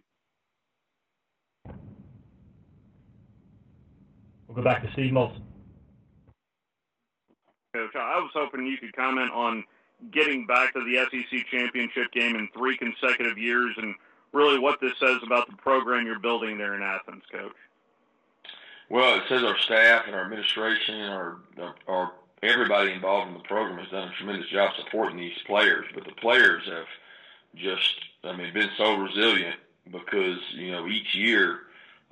We'll 4.53 4.63
go 4.63 4.69
back 4.69 4.83
to 4.83 4.91
Steve 4.91 5.11
Molson. 5.11 5.41
Coach, 7.73 7.95
I 7.95 8.19
was 8.19 8.29
hoping 8.35 8.67
you 8.67 8.77
could 8.77 8.95
comment 8.95 9.31
on 9.31 9.63
getting 10.11 10.45
back 10.45 10.73
to 10.73 10.83
the 10.83 10.97
SEC 11.09 11.47
championship 11.49 12.11
game 12.11 12.35
in 12.35 12.47
three 12.55 12.77
consecutive 12.77 13.37
years 13.39 13.73
and 13.77 13.95
really 14.31 14.59
what 14.59 14.79
this 14.79 14.93
says 14.99 15.17
about 15.25 15.49
the 15.49 15.55
program 15.55 16.05
you're 16.05 16.19
building 16.19 16.59
there 16.59 16.75
in 16.75 16.83
Athens, 16.83 17.23
Coach. 17.31 17.55
Well, 18.89 19.17
it 19.17 19.23
says 19.27 19.41
our 19.41 19.57
staff 19.57 20.03
and 20.05 20.15
our 20.15 20.25
administration 20.25 20.95
and 20.95 21.13
our, 21.13 21.37
our 21.87 22.11
everybody 22.43 22.91
involved 22.91 23.29
in 23.29 23.33
the 23.33 23.47
program 23.47 23.79
has 23.79 23.89
done 23.89 24.09
a 24.09 24.13
tremendous 24.17 24.49
job 24.49 24.71
supporting 24.77 25.17
these 25.17 25.37
players, 25.47 25.85
but 25.95 26.03
the 26.03 26.11
players 26.11 26.63
have 26.67 26.85
just, 27.55 27.95
I 28.23 28.35
mean, 28.35 28.53
been 28.53 28.69
so 28.77 28.97
resilient 28.97 29.55
because 29.91 30.37
you 30.53 30.71
know 30.71 30.87
each 30.87 31.15
year, 31.15 31.61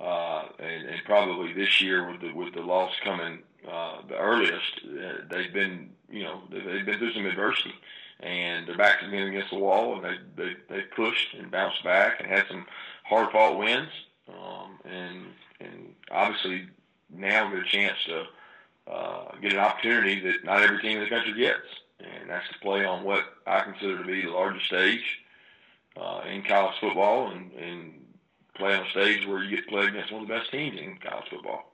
and, 0.00 0.88
and 0.88 1.04
probably 1.04 1.52
this 1.52 1.80
year 1.80 2.10
with 2.10 2.20
the 2.20 2.32
with 2.32 2.54
the 2.54 2.60
loss 2.60 2.92
coming 3.04 3.42
uh, 3.70 3.98
the 4.08 4.16
earliest, 4.16 4.80
uh, 4.86 5.24
they've 5.30 5.52
been 5.52 5.90
you 6.10 6.24
know 6.24 6.42
they've 6.50 6.84
been 6.86 6.98
through 6.98 7.12
some 7.12 7.26
adversity, 7.26 7.74
and 8.20 8.66
their 8.66 8.76
backs 8.76 9.02
have 9.02 9.10
been 9.10 9.28
against 9.28 9.50
the 9.50 9.58
wall, 9.58 9.94
and 9.94 10.04
they 10.04 10.16
they 10.36 10.54
they 10.68 10.82
pushed 10.96 11.34
and 11.34 11.50
bounced 11.50 11.82
back 11.84 12.20
and 12.20 12.28
had 12.28 12.46
some 12.48 12.66
hard 13.04 13.30
fought 13.30 13.58
wins, 13.58 13.90
um, 14.28 14.78
and 14.84 15.26
and 15.60 15.94
obviously 16.10 16.66
now 17.08 17.48
get 17.50 17.60
a 17.60 17.64
chance 17.64 17.96
to 18.06 18.24
uh, 18.90 19.36
get 19.40 19.52
an 19.52 19.58
opportunity 19.58 20.20
that 20.20 20.44
not 20.44 20.62
every 20.62 20.80
team 20.80 20.98
in 20.98 21.04
the 21.04 21.10
country 21.10 21.34
gets, 21.34 21.66
and 22.00 22.28
that's 22.28 22.48
to 22.48 22.58
play 22.58 22.84
on 22.84 23.04
what 23.04 23.24
I 23.46 23.60
consider 23.60 23.98
to 23.98 24.04
be 24.04 24.22
the 24.22 24.30
largest 24.30 24.66
stage 24.66 25.20
uh, 25.96 26.22
in 26.28 26.42
college 26.42 26.74
football, 26.80 27.30
and, 27.30 27.52
and 27.52 28.01
play 28.54 28.74
on 28.74 28.86
a 28.86 28.90
stage 28.90 29.26
where 29.26 29.42
you 29.42 29.56
get 29.56 29.64
to 29.64 29.70
play 29.70 29.86
against 29.86 30.12
one 30.12 30.22
of 30.22 30.28
the 30.28 30.34
best 30.34 30.50
teams 30.50 30.78
in 30.78 30.98
college 30.98 31.28
football. 31.30 31.72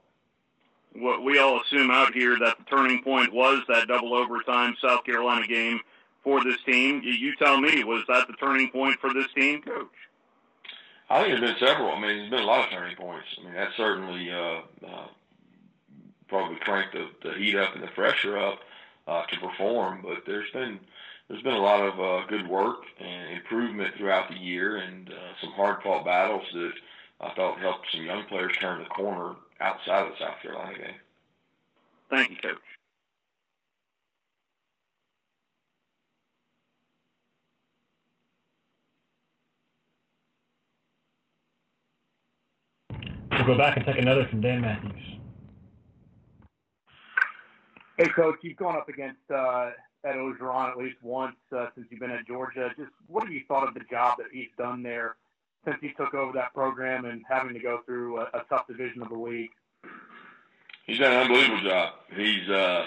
What 0.94 1.22
we 1.22 1.38
all 1.38 1.60
assume 1.60 1.90
out 1.90 2.14
here 2.14 2.38
that 2.38 2.58
the 2.58 2.64
turning 2.64 3.02
point 3.02 3.32
was 3.32 3.62
that 3.68 3.88
double 3.88 4.14
overtime 4.14 4.74
South 4.80 5.04
Carolina 5.04 5.46
game 5.46 5.80
for 6.24 6.42
this 6.42 6.56
team. 6.64 7.02
You 7.04 7.36
tell 7.36 7.60
me, 7.60 7.84
was 7.84 8.04
that 8.08 8.26
the 8.26 8.34
turning 8.34 8.70
point 8.70 8.98
for 9.00 9.12
this 9.12 9.26
team, 9.34 9.62
Coach? 9.62 9.88
I 11.10 11.22
think 11.22 11.40
there's 11.40 11.52
been 11.52 11.68
several. 11.68 11.90
I 11.90 12.00
mean, 12.00 12.18
there's 12.18 12.30
been 12.30 12.42
a 12.42 12.46
lot 12.46 12.64
of 12.64 12.70
turning 12.70 12.96
points. 12.96 13.26
I 13.38 13.44
mean, 13.44 13.54
that 13.54 13.70
certainly 13.76 14.30
uh, 14.30 14.60
uh, 14.86 15.06
probably 16.28 16.56
cranked 16.56 16.94
the, 16.94 17.08
the 17.22 17.34
heat 17.34 17.56
up 17.56 17.74
and 17.74 17.82
the 17.82 17.88
pressure 17.88 18.38
up 18.38 18.60
uh, 19.06 19.24
to 19.24 19.40
perform. 19.40 20.00
But 20.02 20.24
there's 20.26 20.50
been 20.50 20.80
there's 21.28 21.42
been 21.42 21.54
a 21.54 21.60
lot 21.60 21.80
of 21.80 22.00
uh, 22.00 22.26
good 22.26 22.48
work 22.48 22.78
and 22.98 23.36
improvement 23.36 23.94
throughout 23.96 24.30
the 24.30 24.36
year, 24.36 24.76
and 24.76 25.10
uh, 25.10 25.34
some 25.40 25.52
hard 25.52 25.82
fought 25.82 26.04
battles 26.04 26.44
that 26.54 26.72
I 27.20 27.34
thought 27.34 27.58
helped 27.58 27.86
some 27.92 28.04
young 28.04 28.24
players 28.24 28.56
turn 28.56 28.82
the 28.82 28.88
corner 28.88 29.34
outside 29.60 30.06
of 30.06 30.12
the 30.12 30.18
South 30.18 30.40
Carolina 30.40 30.78
game. 30.78 30.94
Thank 32.08 32.30
you, 32.30 32.36
Coach. 32.36 32.58
We'll 43.32 43.46
go 43.46 43.58
back 43.58 43.76
and 43.76 43.84
take 43.86 43.98
another 43.98 44.26
from 44.28 44.40
Dan 44.40 44.62
Matthews. 44.62 44.94
Hey, 47.98 48.08
Coach, 48.08 48.36
you've 48.42 48.56
gone 48.56 48.76
up 48.76 48.88
against 48.88 49.30
uh, 49.30 49.70
Ed 50.04 50.14
Orgeron 50.14 50.70
at 50.70 50.78
least 50.78 50.96
once 51.02 51.36
uh, 51.56 51.66
since 51.74 51.86
you've 51.90 52.00
been 52.00 52.10
at 52.10 52.26
Georgia. 52.26 52.70
Just 52.76 52.90
what 53.06 53.24
have 53.24 53.32
you 53.32 53.42
thought 53.48 53.66
of 53.66 53.74
the 53.74 53.80
job 53.90 54.18
that 54.18 54.28
he's 54.32 54.48
done 54.56 54.82
there 54.82 55.16
since 55.64 55.76
he 55.80 55.90
took 55.90 56.14
over 56.14 56.32
that 56.32 56.54
program 56.54 57.04
and 57.04 57.22
having 57.28 57.52
to 57.54 57.60
go 57.60 57.80
through 57.84 58.20
a, 58.20 58.24
a 58.34 58.44
tough 58.48 58.66
division 58.66 59.02
of 59.02 59.08
the 59.08 59.18
league? 59.18 59.50
He's 60.86 60.98
done 60.98 61.12
an 61.12 61.18
unbelievable 61.18 61.68
job. 61.68 61.94
He's 62.16 62.48
uh, 62.48 62.86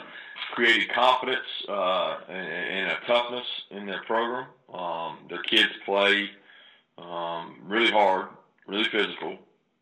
created 0.53 0.89
confidence 0.91 1.45
uh, 1.69 2.17
and, 2.27 2.47
and 2.47 2.91
a 2.91 2.97
toughness 3.05 3.45
in 3.69 3.85
their 3.85 4.01
program. 4.03 4.47
Um, 4.73 5.19
their 5.29 5.43
kids 5.43 5.69
play 5.85 6.31
um, 6.97 7.57
really 7.63 7.91
hard, 7.91 8.29
really 8.67 8.89
physical, 8.89 9.37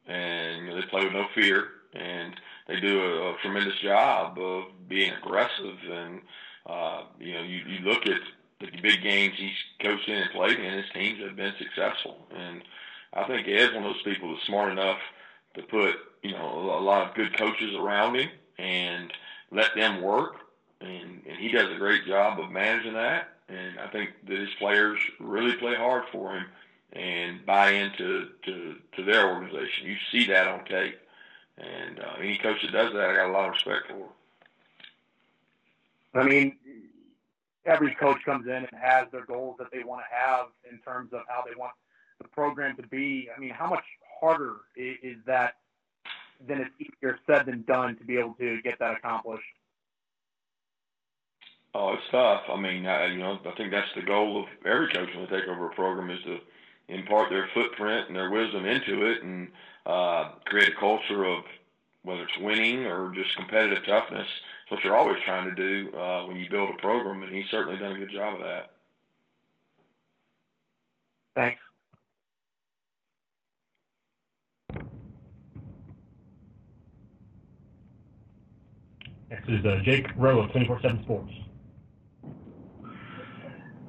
and 0.07 0.65
you 0.65 0.69
know, 0.69 0.75
they 0.75 0.87
play 0.87 1.05
with 1.05 1.13
no 1.13 1.27
fear. 1.33 1.67
And 1.93 2.35
they 2.67 2.79
do 2.79 3.01
a, 3.01 3.31
a 3.31 3.37
tremendous 3.41 3.79
job 3.79 4.37
of 4.37 4.65
being 4.87 5.11
aggressive. 5.13 5.77
And 5.89 6.21
uh, 6.69 7.03
you 7.19 7.34
know, 7.34 7.41
you, 7.41 7.62
you 7.67 7.79
look 7.79 8.05
at 8.05 8.21
the 8.60 8.67
big 8.82 9.01
games 9.01 9.34
he's 9.38 9.51
coached 9.82 10.08
in 10.08 10.17
and 10.17 10.32
played 10.32 10.60
in, 10.60 10.73
his 10.73 10.89
teams 10.93 11.19
have 11.21 11.36
been 11.36 11.53
successful. 11.58 12.17
And 12.36 12.62
I 13.13 13.23
think 13.23 13.47
Ed's 13.47 13.73
one 13.73 13.86
of 13.86 13.93
those 13.93 14.03
people 14.03 14.32
that's 14.32 14.45
smart 14.45 14.71
enough 14.71 14.99
to 15.55 15.63
put 15.63 15.95
you 16.21 16.32
know 16.32 16.77
a 16.77 16.82
lot 16.82 17.08
of 17.08 17.15
good 17.15 17.36
coaches 17.36 17.73
around 17.75 18.15
him 18.15 18.29
and 18.60 19.12
let 19.51 19.75
them 19.75 20.01
work. 20.01 20.36
And, 20.82 21.21
and 21.27 21.38
he 21.38 21.49
does 21.49 21.71
a 21.71 21.77
great 21.77 22.05
job 22.05 22.39
of 22.39 22.51
managing 22.51 22.93
that. 22.93 23.29
And 23.49 23.79
I 23.79 23.88
think 23.88 24.12
that 24.27 24.38
his 24.38 24.53
players 24.60 24.99
really 25.19 25.55
play 25.55 25.75
hard 25.75 26.03
for 26.12 26.36
him 26.36 26.45
and 26.93 27.45
buy 27.45 27.71
into 27.71 28.29
to, 28.43 28.75
to 28.95 29.03
their 29.03 29.27
organization. 29.27 29.88
You 29.88 29.97
see 30.12 30.27
that 30.27 30.47
on 30.47 30.65
tape. 30.65 30.99
And 31.58 31.99
uh, 31.99 32.13
any 32.19 32.38
coach 32.38 32.62
that 32.62 32.71
does 32.71 32.93
that, 32.93 33.10
I 33.10 33.15
got 33.15 33.29
a 33.29 33.34
lot 33.34 33.45
of 33.45 33.53
respect 33.53 33.88
for. 33.89 34.08
I 36.13 36.23
mean, 36.23 36.55
every 37.69 37.93
coach 37.95 38.17
comes 38.25 38.47
in 38.47 38.53
and 38.53 38.69
has 38.82 39.08
their 39.12 39.25
goals 39.25 39.55
that 39.60 39.67
they 39.71 39.84
want 39.84 40.01
to 40.01 40.15
have 40.15 40.47
in 40.69 40.79
terms 40.79 41.13
of 41.13 41.21
how 41.27 41.43
they 41.47 41.55
want 41.55 41.73
the 42.21 42.27
program 42.29 42.75
to 42.77 42.84
be. 42.88 43.29
I 43.36 43.39
mean, 43.39 43.51
how 43.51 43.69
much 43.69 43.84
harder 44.19 44.55
is, 44.75 44.97
is 45.03 45.17
that 45.25 45.55
than 46.47 46.62
it's 46.62 46.71
easier 46.79 47.19
said 47.27 47.45
than 47.45 47.63
done 47.63 47.97
to 47.97 48.03
be 48.03 48.17
able 48.17 48.34
to 48.36 48.62
get 48.62 48.79
that 48.79 48.95
accomplished? 48.95 49.43
Oh, 51.75 51.93
it's 51.93 52.03
tough. 52.12 52.41
I 52.51 52.60
mean, 52.60 52.88
I, 52.88 53.08
you 53.08 53.19
know, 53.19 53.38
I 53.45 53.51
think 53.55 53.71
that's 53.71 53.93
the 53.95 54.01
goal 54.01 54.43
of 54.43 54.45
every 54.65 54.91
coach 54.91 55.10
when 55.15 55.25
they 55.25 55.39
take 55.39 55.47
over 55.47 55.67
a 55.67 55.75
program 55.75 56.10
is 56.10 56.23
to 56.23 56.39
impart 56.88 57.29
their 57.29 57.47
footprint 57.53 58.08
and 58.08 58.15
their 58.15 58.32
wisdom 58.32 58.65
into 58.65 59.05
it 59.05 59.21
and 59.21 59.49
uh, 59.86 60.32
create 60.45 60.69
a 60.69 60.79
culture 60.79 61.25
of 61.25 61.43
whether 62.03 62.23
it's 62.23 62.38
winning 62.39 62.85
or 62.85 63.12
just 63.13 63.35
competitive 63.35 63.85
toughness. 63.85 64.27
It's 64.63 64.71
what 64.71 64.83
you're 64.83 64.97
always 64.97 65.17
trying 65.25 65.53
to 65.53 65.55
do 65.55 65.95
uh, 65.97 66.25
when 66.25 66.38
you 66.38 66.49
build 66.49 66.69
a 66.69 66.81
program, 66.81 67.23
and 67.23 67.33
he's 67.33 67.49
certainly 67.51 67.79
done 67.79 67.95
a 67.95 67.99
good 67.99 68.12
job 68.12 68.35
of 68.35 68.41
that. 68.41 68.71
Thanks. 71.35 71.59
Next 79.29 79.47
is 79.47 79.65
uh, 79.65 79.79
Jake 79.83 80.07
Rowe 80.17 80.39
of 80.39 80.49
24-7 80.51 81.03
Sports. 81.03 81.31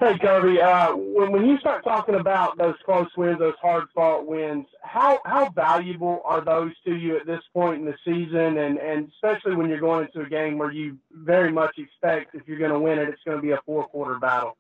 Hey, 0.00 0.16
Kirby, 0.16 0.58
uh, 0.62 0.96
when, 0.96 1.30
when 1.30 1.44
you 1.46 1.58
start 1.58 1.84
talking 1.84 2.14
about 2.14 2.56
those 2.56 2.74
close 2.86 3.08
wins, 3.18 3.38
those 3.38 3.52
hard 3.60 3.84
fought 3.94 4.26
wins, 4.26 4.64
how, 4.80 5.20
how 5.26 5.50
valuable 5.50 6.22
are 6.24 6.42
those 6.42 6.72
to 6.86 6.96
you 6.96 7.18
at 7.18 7.26
this 7.26 7.42
point 7.52 7.80
in 7.80 7.84
the 7.84 7.94
season? 8.02 8.56
And, 8.56 8.78
and 8.78 9.10
especially 9.12 9.56
when 9.56 9.68
you're 9.68 9.78
going 9.78 10.06
into 10.06 10.26
a 10.26 10.28
game 10.28 10.56
where 10.56 10.70
you 10.70 10.96
very 11.12 11.52
much 11.52 11.76
expect 11.76 12.34
if 12.34 12.48
you're 12.48 12.58
going 12.58 12.70
to 12.70 12.78
win 12.78 12.98
it, 12.98 13.10
it's 13.10 13.20
going 13.26 13.36
to 13.36 13.42
be 13.42 13.50
a 13.50 13.60
four 13.66 13.88
quarter 13.88 14.18
battle. 14.18 14.56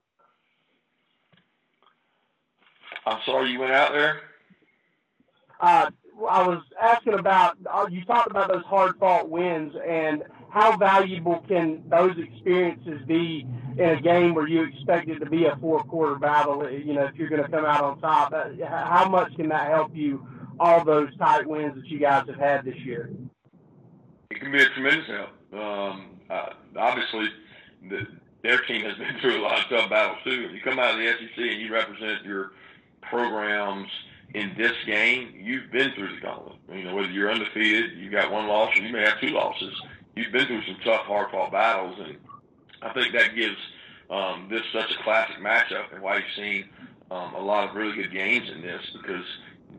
I'm 3.06 3.20
sorry 3.24 3.50
you 3.50 3.60
went 3.60 3.72
out 3.72 3.92
there. 3.92 4.20
Uh, 5.58 5.90
I 6.28 6.46
was 6.46 6.62
asking 6.78 7.14
about, 7.14 7.56
uh, 7.64 7.86
you 7.90 8.04
talked 8.04 8.30
about 8.30 8.48
those 8.52 8.64
hard 8.64 8.98
fought 8.98 9.30
wins 9.30 9.74
and 9.88 10.22
how 10.50 10.76
valuable 10.76 11.42
can 11.48 11.82
those 11.88 12.18
experiences 12.18 13.00
be 13.06 13.46
in 13.80 13.88
a 13.88 14.00
game 14.00 14.34
where 14.34 14.46
you 14.46 14.62
expect 14.62 15.08
it 15.08 15.18
to 15.20 15.26
be 15.26 15.46
a 15.46 15.56
four 15.56 15.82
quarter 15.84 16.16
battle? 16.16 16.70
You 16.70 16.92
know, 16.92 17.04
if 17.04 17.16
you're 17.16 17.30
going 17.30 17.42
to 17.42 17.48
come 17.48 17.64
out 17.64 17.82
on 17.82 17.98
top, 18.00 18.32
uh, 18.32 18.50
how 18.66 19.08
much 19.08 19.34
can 19.36 19.48
that 19.48 19.68
help 19.68 19.96
you? 19.96 20.26
All 20.60 20.84
those 20.84 21.08
tight 21.16 21.46
wins 21.46 21.74
that 21.76 21.86
you 21.86 21.98
guys 21.98 22.26
have 22.26 22.36
had 22.36 22.64
this 22.66 22.76
year. 22.80 23.10
It 24.30 24.40
can 24.40 24.52
be 24.52 24.62
a 24.62 24.68
tremendous 24.68 25.06
help. 25.06 25.30
Um, 25.54 26.10
uh, 26.28 26.50
obviously, 26.76 27.28
the, 27.88 28.06
their 28.42 28.58
team 28.60 28.82
has 28.82 28.96
been 28.98 29.18
through 29.20 29.40
a 29.40 29.42
lot 29.42 29.60
of 29.60 29.68
tough 29.70 29.88
battles 29.88 30.18
too. 30.22 30.46
If 30.48 30.52
you 30.52 30.60
come 30.60 30.78
out 30.78 30.94
of 30.94 30.98
the 30.98 31.06
SEC 31.06 31.38
and 31.38 31.60
you 31.62 31.72
represent 31.72 32.24
your 32.24 32.52
programs 33.00 33.88
in 34.34 34.52
this 34.56 34.74
game, 34.86 35.32
you've 35.34 35.72
been 35.72 35.92
through 35.92 36.14
the 36.14 36.20
gauntlet. 36.20 36.58
You 36.70 36.84
know, 36.84 36.94
whether 36.94 37.10
you're 37.10 37.32
undefeated, 37.32 37.96
you've 37.96 38.12
got 38.12 38.30
one 38.30 38.46
loss, 38.46 38.76
or 38.76 38.82
you 38.82 38.92
may 38.92 39.00
have 39.00 39.18
two 39.18 39.30
losses. 39.30 39.74
You've 40.14 40.32
been 40.32 40.46
through 40.46 40.64
some 40.66 40.76
tough, 40.84 41.06
hard-fought 41.06 41.52
battles, 41.52 41.96
and 41.98 42.18
I 42.82 42.92
think 42.92 43.12
that 43.12 43.34
gives 43.34 43.56
um, 44.10 44.48
this 44.50 44.62
such 44.72 44.90
a 44.90 45.02
classic 45.02 45.36
matchup, 45.38 45.92
and 45.92 46.02
why 46.02 46.16
you've 46.16 46.34
seen 46.36 46.68
um, 47.10 47.34
a 47.34 47.40
lot 47.40 47.68
of 47.68 47.76
really 47.76 47.94
good 47.94 48.12
games 48.12 48.48
in 48.50 48.62
this 48.62 48.82
because 48.92 49.24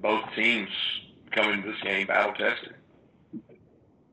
both 0.01 0.23
teams 0.35 0.69
come 1.31 1.51
into 1.51 1.71
this 1.71 1.81
game 1.81 2.07
battle 2.07 2.33
tested. 2.33 2.75